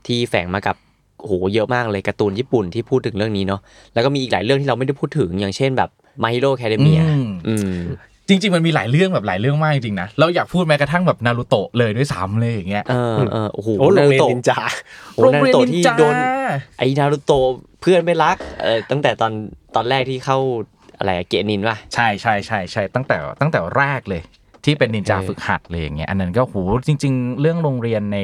[0.08, 0.76] ที่แฝงมากับ
[1.20, 3.62] โอ้โหเยอะมากเลยการ์ตูนญี่ปุ่นที่พูดถึงเรื่องนี้เนาะ
[3.94, 5.90] แล้วก็มีอีกหลายเรื่องที่เราไม่ได้พูดถึงอย่างเช่นแบบ
[6.24, 7.78] My Hero Academia อืมอืม
[8.28, 14.60] จริงๆ มันมีหลายเรื่องแบบหลายเรื่องมากจริงๆนะ เราอยากพูดแม้กระทั่งแบบนารูโตะเลยด้วยซ้ำเลยอย่างเงี้ยเออเออโอ้โหโอ้โรงเรียนนารูโตะนินจา
[15.16, 16.16] โอ้นารูโตะที่โดน
[16.78, 17.44] ไอ้นารูโตะ
[17.82, 19.32] เพื่อนไม่รักเออตั้งแต่ตอน
[19.76, 20.38] ตอนแรกที่เข้า
[20.98, 24.22] อะไรอะเกะนินป่ะใช่ใช่ใช่ใช่ตั้งแต่ตั้งแต่แรกเลย
[24.66, 26.56] ที่เป็นนินจาเออฝึกหัดเลยอย่างเงี้ยอันนั้นก็โห
[26.88, 28.18] จริง ๆ เรื่องโรงเรียนใน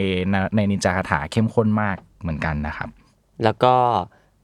[0.55, 2.89] ในนินจาคาถาเข้มข้นมากเหมือนกันนะครับ
[3.43, 3.73] แล้วก็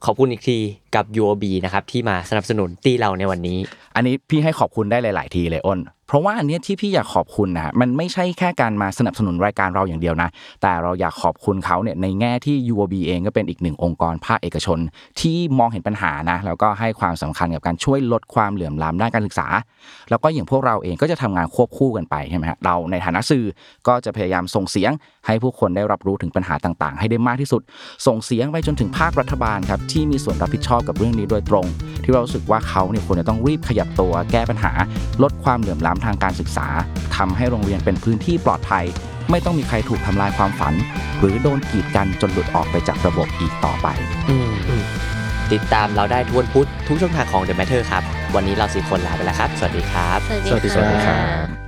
[0.06, 0.58] ขอบคุณอีกที
[0.96, 3.58] กับ UOB นะครับที่มาสนับสนุนตีเราในวันนี้
[3.96, 10.30] อันนี้พี่ให้ขอบคุณได้หลาย ๆ ทีเลยอ้น เพราะว่าอันเนี้ยที่พี่อยากขอบคุณนะฮะมันไม่ใช่แค่การมาสนับสนุนรายการเราอย่างเดียวนะ
[10.62, 14.80] แต่เราอยากขอบคุณเขาเนี่ยในแง่ที่ UOB เองก็เป็นอีกหนึ่งองค์กรภาคเอกชน
[15.20, 19.48] ที่มองเห็นปัญหานะแล้วก็ให้ความสำคัญกับการช่วยลดความเหลื่อมล้ำด้านการศึกษา
[20.10, 23.46] แล้วก็อย่างพวกเราเองก็จะทำงานควบคู่กันไปใช่ไหมฮะเราในฐานะสื่อ
[23.88, 24.92] ก็จะพยายามส่งเสียง
[25.26, 27.62] ให้ผู้คนได้รับรู้ถึงปัญหาต่างๆ ให้ได้มากที่สุด
[28.08, 31.66] ส่งเสียงไปจนถึงภาครัฐบาลครับที่มีส่วนรับผิดชอบกับเรื่องนี้โดยตรง
[32.04, 34.72] ที่เรารู้สึกว่าเขาเนี่ยควรจะต้องรีบขยับตัวแก้ปัญหา
[35.24, 36.68] ลดความเหลื่อมล้ำทางการศึกษา
[37.18, 38.86] ทำให้โรงเรียนเป็นพื้นที่ปลอดภัย
[39.32, 40.74] ไม่ต้องมีใครถูกทำลายความฝัน
[41.20, 43.88] หรือโดนกีดกันจนหลุดออกไปจากระบบอีกต่อไป
[45.54, 48.04] ติดตามเราได้ทุกวันพุธทุกช่องทางของ The Matter ครับ
[48.36, 50.20] วันนี้เราสี่คนลาไปแล้วครับ สวัสดีครับ
[50.50, 51.65] สวัสดีสวัสดีค่ะครับ